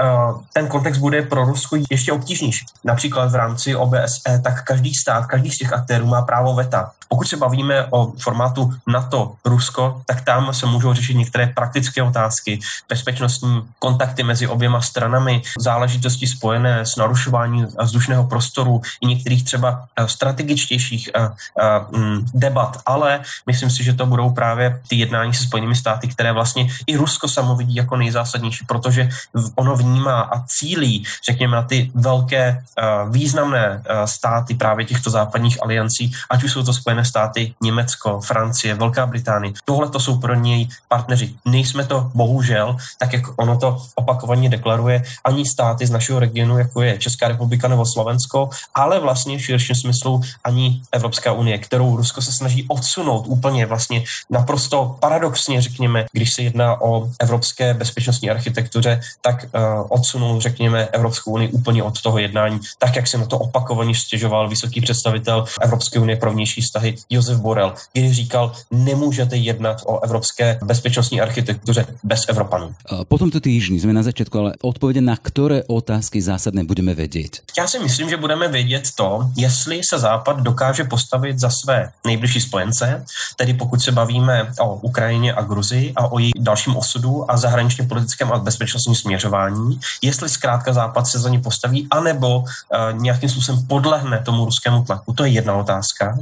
ten 0.53 0.69
kontext 0.69 1.01
bude 1.01 1.23
pro 1.23 1.45
Rusko 1.45 1.77
ještě 1.91 2.13
obtížnější. 2.13 2.65
Například 2.85 3.33
v 3.33 3.35
rámci 3.35 3.77
OBSE 3.77 3.92
OBSE, 3.93 4.39
tak 4.43 4.65
každý 4.65 4.95
stát, 4.95 5.27
každý 5.27 5.51
z 5.51 5.59
těch 5.59 5.73
aktérů 5.73 6.07
má 6.07 6.23
právo 6.23 6.55
veta. 6.55 6.93
Pokud 7.13 7.29
se 7.29 7.37
bavíme 7.37 7.87
o 7.91 8.13
formátu 8.23 8.73
NATO, 8.87 9.33
Rusko, 9.45 10.03
tak 10.07 10.25
tam 10.25 10.55
se 10.55 10.67
můžou 10.67 10.95
řešit 10.95 11.15
některé 11.15 11.47
praktické 11.47 12.03
otázky, 12.03 12.61
bezpečnostní 12.89 13.63
kontakty 13.79 14.23
mezi 14.23 14.49
oběma 14.49 14.81
stranami, 14.81 15.43
záležitosti 15.61 16.27
spojené 16.27 16.81
s 16.81 16.97
narušováním 16.97 17.69
vzdušného 17.83 18.25
prostoru 18.25 18.81
i 19.01 19.07
některých 19.07 19.45
třeba 19.45 19.85
eh, 19.97 20.09
strategičtějších 20.09 21.11
eh, 21.15 21.29
eh, 21.61 21.99
mm, 21.99 22.27
debat, 22.35 22.81
ale 22.87 23.21
myslím 23.47 23.71
si, 23.71 23.85
že 23.85 23.93
to 23.93 24.07
budou 24.07 24.31
právě 24.31 24.81
ty 24.89 24.97
jednání 24.97 25.35
se 25.35 25.45
Spojenými 25.45 25.77
státy, 25.77 26.09
které 26.09 26.33
vlastně 26.33 26.69
i 26.87 26.97
Rusko 26.97 27.29
samo 27.29 27.57
vidí 27.57 27.75
jako 27.75 27.97
nejzásadnější, 27.97 28.65
protože 28.65 29.09
ono 29.55 29.77
vnímá 29.77 30.21
a 30.21 30.47
cílí, 30.49 31.05
řekněme, 31.29 31.57
na 31.57 31.63
ty 31.63 31.91
velké 31.95 32.65
významné 33.11 33.83
státy 34.05 34.55
právě 34.55 34.87
těchto 34.87 35.11
západních 35.11 35.63
aliancí, 35.63 36.13
ať 36.31 36.45
už 36.45 36.53
jsou 36.53 36.63
to 36.63 36.73
Spojené 36.73 37.02
státy, 37.05 37.55
Německo, 37.63 38.21
Francie, 38.21 38.75
Velká 38.75 39.07
Británie. 39.07 39.53
Tohle 39.65 39.89
to 39.91 40.01
jsou 40.01 40.19
pro 40.19 40.35
něj 40.35 40.69
partneři. 40.89 41.35
Nejsme 41.45 41.85
to 41.85 42.11
bohužel, 42.15 42.77
tak 42.99 43.13
jak 43.13 43.23
ono 43.37 43.59
to 43.59 43.83
opakovaně 43.95 44.49
deklaruje, 44.49 45.05
ani 45.25 45.47
státy 45.47 45.87
z 45.87 45.91
našeho 45.91 46.19
regionu, 46.19 46.59
jako 46.59 46.83
je 46.83 46.99
Česká 46.99 47.29
republika 47.29 47.69
nebo 47.69 47.87
Slovensko, 47.87 48.51
ale 48.75 49.01
vlastně 49.01 49.39
v 49.39 49.45
širším 49.45 49.77
smyslu 49.77 50.21
ani 50.45 50.83
Evropská 50.93 51.33
unie, 51.33 51.59
kterou 51.59 51.97
Rusko 51.97 52.23
se 52.23 52.33
snaží 52.33 52.67
odsunout 52.69 53.25
úplně 53.27 53.67
vlastně 53.67 54.05
naprosto 54.31 54.97
paradoxně, 55.01 55.63
řekněme, 55.63 56.07
když 56.13 56.33
se 56.35 56.43
jedná 56.43 56.81
o 56.81 57.09
evropské 57.21 57.75
bezpečnostní 57.75 58.31
architektuře, 58.31 59.01
tak 59.21 59.45
uh, 59.45 59.87
odsunou, 59.89 60.41
řekněme, 60.41 60.87
Evropskou 60.93 61.31
unii 61.31 61.49
úplně 61.53 61.83
od 61.83 62.03
toho 62.03 62.19
jednání, 62.19 62.61
tak 62.79 62.97
jak 62.97 63.07
se 63.07 63.19
na 63.19 63.27
to 63.27 63.39
opakovaně 63.39 63.95
stěžoval 63.95 64.49
vysoký 64.49 64.81
představitel 64.81 65.45
Evropské 65.61 65.99
unie 65.99 66.17
pro 66.17 66.33
vnější 66.33 66.61
vztahy 66.61 66.82
Josef 67.11 67.39
Borel, 67.39 67.75
kdy 67.93 68.15
říkal, 68.15 68.53
nemůžete 68.71 69.37
jednat 69.37 69.83
o 69.87 70.05
evropské 70.05 70.59
bezpečnostní 70.65 71.21
architektuře 71.21 71.87
bez 72.05 72.25
Evropanů. 72.29 72.75
Po 73.09 73.19
tomto 73.19 73.41
týždni 73.41 73.81
jsme 73.81 73.93
na 73.93 74.03
začátku, 74.03 74.39
ale 74.39 74.53
odpovědi 74.63 75.01
na 75.01 75.17
které 75.17 75.63
otázky 75.67 76.23
zásadné 76.23 76.65
budeme 76.65 76.95
vědět? 76.95 77.41
Já 77.59 77.67
si 77.67 77.79
myslím, 77.79 78.11
že 78.11 78.17
budeme 78.17 78.49
vědět 78.49 78.89
to, 78.95 79.31
jestli 79.37 79.85
se 79.85 79.99
Západ 79.99 80.41
dokáže 80.41 80.85
postavit 80.85 81.39
za 81.39 81.51
své 81.51 81.93
nejbližší 82.07 82.41
spojence, 82.41 83.05
tedy 83.37 83.55
pokud 83.55 83.83
se 83.83 83.93
bavíme 83.93 84.53
o 84.61 84.75
Ukrajině 84.75 85.35
a 85.35 85.43
Gruzii 85.43 85.93
a 85.97 86.13
o 86.13 86.19
její 86.19 86.33
dalším 86.39 86.77
osudu 86.77 87.31
a 87.31 87.37
zahraničně 87.37 87.85
politickém 87.85 88.33
a 88.33 88.39
bezpečnostním 88.39 88.97
směřování, 88.97 89.81
jestli 90.03 90.29
zkrátka 90.29 90.73
Západ 90.73 91.07
se 91.07 91.19
za 91.19 91.29
ně 91.29 91.39
postaví, 91.39 91.87
anebo 91.91 92.39
uh, 92.39 92.47
nějakým 92.93 93.29
způsobem 93.29 93.67
podlehne 93.67 94.19
tomu 94.19 94.45
ruskému 94.45 94.85
tlaku. 94.85 95.13
To 95.13 95.25
je 95.25 95.31
jedna 95.31 95.55
otázka 95.55 96.19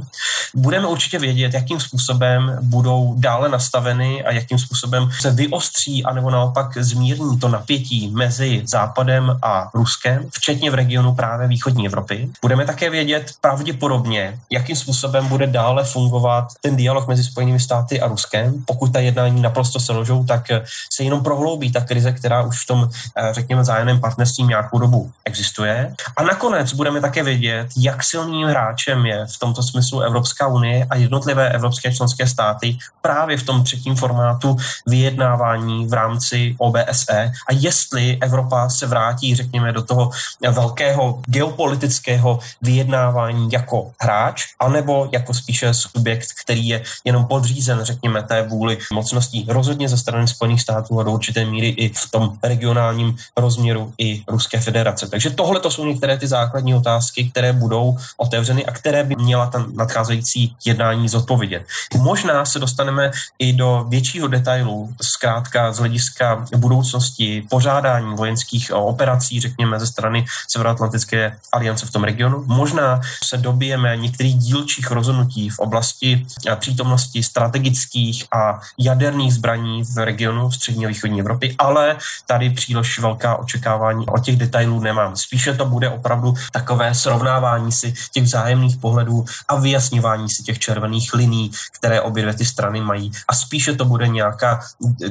budeme 0.55 0.87
určitě 0.87 1.19
vědět, 1.19 1.53
jakým 1.53 1.79
způsobem 1.79 2.57
budou 2.61 3.13
dále 3.17 3.49
nastaveny 3.49 4.23
a 4.23 4.31
jakým 4.31 4.59
způsobem 4.59 5.09
se 5.19 5.31
vyostří 5.31 6.03
anebo 6.03 6.29
naopak 6.29 6.77
zmírní 6.77 7.39
to 7.39 7.47
napětí 7.47 8.11
mezi 8.13 8.63
Západem 8.65 9.39
a 9.41 9.69
Ruskem, 9.73 10.29
včetně 10.31 10.71
v 10.71 10.73
regionu 10.73 11.15
právě 11.15 11.47
východní 11.47 11.85
Evropy. 11.85 12.29
Budeme 12.41 12.65
také 12.65 12.89
vědět 12.89 13.31
pravděpodobně, 13.41 14.39
jakým 14.49 14.75
způsobem 14.75 15.27
bude 15.27 15.47
dále 15.47 15.83
fungovat 15.83 16.47
ten 16.61 16.75
dialog 16.75 17.07
mezi 17.07 17.23
Spojenými 17.23 17.59
státy 17.59 18.01
a 18.01 18.07
Ruskem. 18.07 18.53
Pokud 18.65 18.93
ta 18.93 18.99
jednání 18.99 19.41
naprosto 19.41 19.79
selžou, 19.79 20.23
tak 20.23 20.47
se 20.93 21.03
jenom 21.03 21.23
prohloubí 21.23 21.71
ta 21.71 21.81
krize, 21.81 22.11
která 22.11 22.41
už 22.41 22.63
v 22.63 22.67
tom, 22.67 22.89
eh, 23.15 23.33
řekněme, 23.33 23.63
zájemném 23.63 23.99
partnerství 23.99 24.43
nějakou 24.43 24.79
dobu 24.79 25.11
existuje. 25.25 25.95
A 26.17 26.23
nakonec 26.23 26.73
budeme 26.73 27.01
také 27.01 27.23
vědět, 27.23 27.67
jak 27.77 28.03
silným 28.03 28.47
hráčem 28.47 29.05
je 29.05 29.25
v 29.25 29.39
tomto 29.39 29.63
smyslu 29.63 30.01
Evropská 30.01 30.40
unie 30.47 30.87
a 30.89 30.95
jednotlivé 30.95 31.49
evropské 31.49 31.93
členské 31.93 32.27
státy 32.27 32.77
právě 33.01 33.37
v 33.37 33.43
tom 33.43 33.63
třetím 33.63 33.95
formátu 33.95 34.57
vyjednávání 34.87 35.87
v 35.87 35.93
rámci 35.93 36.55
OBSE 36.57 37.31
a 37.49 37.53
jestli 37.53 38.17
Evropa 38.21 38.69
se 38.69 38.87
vrátí, 38.87 39.35
řekněme, 39.35 39.71
do 39.71 39.81
toho 39.81 40.11
velkého 40.51 41.21
geopolitického 41.25 42.39
vyjednávání 42.61 43.49
jako 43.51 43.91
hráč, 44.01 44.45
anebo 44.59 45.09
jako 45.11 45.33
spíše 45.33 45.73
subjekt, 45.73 46.29
který 46.43 46.67
je 46.67 46.83
jenom 47.05 47.25
podřízen, 47.25 47.79
řekněme, 47.83 48.23
té 48.23 48.41
vůli 48.47 48.77
mocností 48.93 49.45
rozhodně 49.49 49.89
ze 49.89 49.97
strany 49.97 50.27
Spojených 50.27 50.61
států 50.61 50.99
a 50.99 51.03
do 51.03 51.11
určité 51.11 51.45
míry 51.45 51.67
i 51.67 51.93
v 51.93 52.11
tom 52.11 52.37
regionálním 52.43 53.15
rozměru 53.37 53.93
i 53.97 54.23
Ruské 54.27 54.59
federace. 54.59 55.07
Takže 55.07 55.29
tohle 55.29 55.59
to 55.59 55.71
jsou 55.71 55.85
některé 55.85 56.17
ty 56.17 56.27
základní 56.27 56.75
otázky, 56.75 57.29
které 57.29 57.53
budou 57.53 57.97
otevřeny 58.17 58.65
a 58.65 58.71
které 58.71 59.03
by 59.03 59.15
měla 59.15 59.45
ta 59.47 59.65
nadcházející 59.75 60.30
jednání 60.65 61.09
zodpovědět. 61.09 61.65
Možná 61.97 62.45
se 62.45 62.59
dostaneme 62.59 63.11
i 63.39 63.53
do 63.53 63.85
většího 63.89 64.27
detailu, 64.27 64.93
zkrátka 65.01 65.71
z 65.73 65.77
hlediska 65.77 66.45
budoucnosti 66.55 67.47
pořádání 67.49 68.15
vojenských 68.15 68.71
operací, 68.73 69.41
řekněme, 69.41 69.79
ze 69.79 69.87
strany 69.87 70.25
Severoatlantické 70.47 71.37
aliance 71.51 71.85
v 71.85 71.91
tom 71.91 72.03
regionu. 72.03 72.43
Možná 72.47 73.01
se 73.23 73.37
dobijeme 73.37 73.97
některých 73.97 74.35
dílčích 74.35 74.91
rozhodnutí 74.91 75.49
v 75.49 75.59
oblasti 75.59 76.25
přítomnosti 76.55 77.23
strategických 77.23 78.25
a 78.35 78.59
jaderných 78.77 79.33
zbraní 79.33 79.83
v 79.83 79.97
regionu 79.97 80.51
střední 80.51 80.85
a 80.85 80.87
východní 80.87 81.19
Evropy, 81.19 81.55
ale 81.57 81.95
tady 82.25 82.49
příliš 82.49 82.99
velká 82.99 83.35
očekávání 83.35 84.05
o 84.07 84.19
těch 84.19 84.35
detailů 84.35 84.79
nemám. 84.79 85.15
Spíše 85.15 85.53
to 85.53 85.65
bude 85.65 85.89
opravdu 85.89 86.33
takové 86.51 86.95
srovnávání 86.95 87.71
si 87.71 87.93
těch 88.11 88.23
vzájemných 88.23 88.77
pohledů 88.77 89.25
a 89.47 89.55
vyjasňování 89.55 90.20
si 90.29 90.43
těch 90.43 90.59
červených 90.59 91.13
liní, 91.13 91.51
které 91.71 92.01
obě 92.01 92.23
dvě 92.23 92.33
ty 92.33 92.45
strany 92.45 92.81
mají. 92.81 93.11
A 93.27 93.35
spíše 93.35 93.75
to 93.75 93.85
bude 93.85 94.07
nějaká 94.07 94.59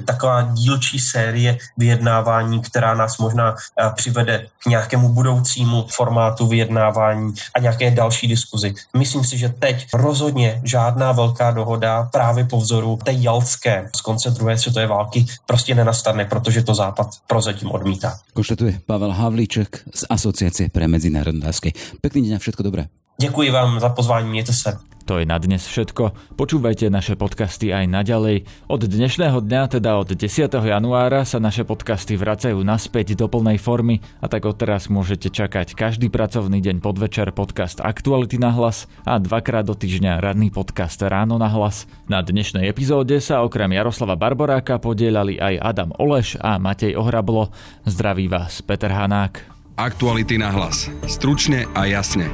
taková 0.04 0.42
dílčí 0.42 0.98
série 0.98 1.58
vyjednávání, 1.76 2.60
která 2.60 2.94
nás 2.94 3.18
možná 3.18 3.56
eh, 3.56 3.90
přivede 3.94 4.46
k 4.62 4.66
nějakému 4.66 5.08
budoucímu 5.08 5.86
formátu 5.90 6.46
vyjednávání 6.46 7.34
a 7.54 7.60
nějaké 7.60 7.90
další 7.90 8.28
diskuzi. 8.28 8.74
Myslím 8.96 9.24
si, 9.24 9.38
že 9.38 9.48
teď 9.48 9.86
rozhodně 9.94 10.60
žádná 10.64 11.12
velká 11.12 11.50
dohoda 11.50 12.08
právě 12.12 12.44
po 12.44 12.60
vzoru 12.60 12.98
té 13.04 13.12
jalské 13.12 13.90
z 13.96 14.00
konce 14.00 14.30
druhé 14.30 14.58
světové 14.58 14.86
války 14.86 15.26
prostě 15.46 15.74
nenastane, 15.74 16.24
protože 16.24 16.62
to 16.62 16.74
Západ 16.74 17.08
prozatím 17.26 17.70
odmítá. 17.70 18.18
Konštatuje 18.34 18.80
Pavel 18.86 19.12
Havlíček 19.12 19.82
z 19.94 20.04
Asociace 20.10 20.68
pre 20.72 20.88
medzinárodné 20.88 21.40
otázky. 21.50 21.74
Pekný 22.00 22.22
deň 22.30 22.34
a 22.34 22.38
všetko 22.38 22.62
dobré. 22.62 22.99
Děkuji 23.20 23.50
vám 23.50 23.80
za 23.80 23.88
pozvání, 23.88 24.28
mějte 24.30 24.52
se. 24.52 24.78
To 25.04 25.18
je 25.18 25.26
na 25.26 25.36
dnes 25.36 25.66
všetko. 25.66 26.38
Počúvajte 26.40 26.88
naše 26.88 27.18
podcasty 27.20 27.68
aj 27.68 27.84
naďalej. 27.84 28.48
Od 28.70 28.80
dnešného 28.80 29.44
dňa, 29.44 29.62
teda 29.76 30.00
od 30.00 30.08
10. 30.08 30.48
januára, 30.48 31.28
sa 31.28 31.36
naše 31.36 31.68
podcasty 31.68 32.16
vracajú 32.16 32.62
naspäť 32.64 33.18
do 33.18 33.28
plnej 33.28 33.60
formy 33.60 34.00
a 34.24 34.30
tak 34.30 34.48
odteraz 34.48 34.88
môžete 34.88 35.28
čakať 35.28 35.76
každý 35.76 36.08
pracovný 36.08 36.64
deň 36.64 36.80
podvečer 36.80 37.28
podcast 37.36 37.84
Aktuality 37.84 38.40
na 38.40 38.56
hlas 38.56 38.88
a 39.04 39.20
dvakrát 39.20 39.68
do 39.68 39.76
týždňa 39.76 40.22
radný 40.22 40.48
podcast 40.48 41.02
Ráno 41.02 41.36
na 41.36 41.52
hlas. 41.52 41.90
Na 42.08 42.24
dnešnej 42.24 42.70
epizóde 42.72 43.20
sa 43.20 43.44
okrem 43.44 43.76
Jaroslava 43.76 44.16
Barboráka 44.16 44.80
podielali 44.80 45.36
aj 45.36 45.60
Adam 45.60 45.90
Oleš 46.00 46.40
a 46.40 46.56
Matej 46.56 46.96
Ohrablo. 46.96 47.52
Zdraví 47.84 48.32
vás 48.32 48.64
Peter 48.64 48.94
Hanák. 48.94 49.44
Aktuality 49.76 50.38
na 50.38 50.54
hlas. 50.54 50.86
Stručne 51.04 51.66
a 51.74 51.84
jasne. 51.84 52.30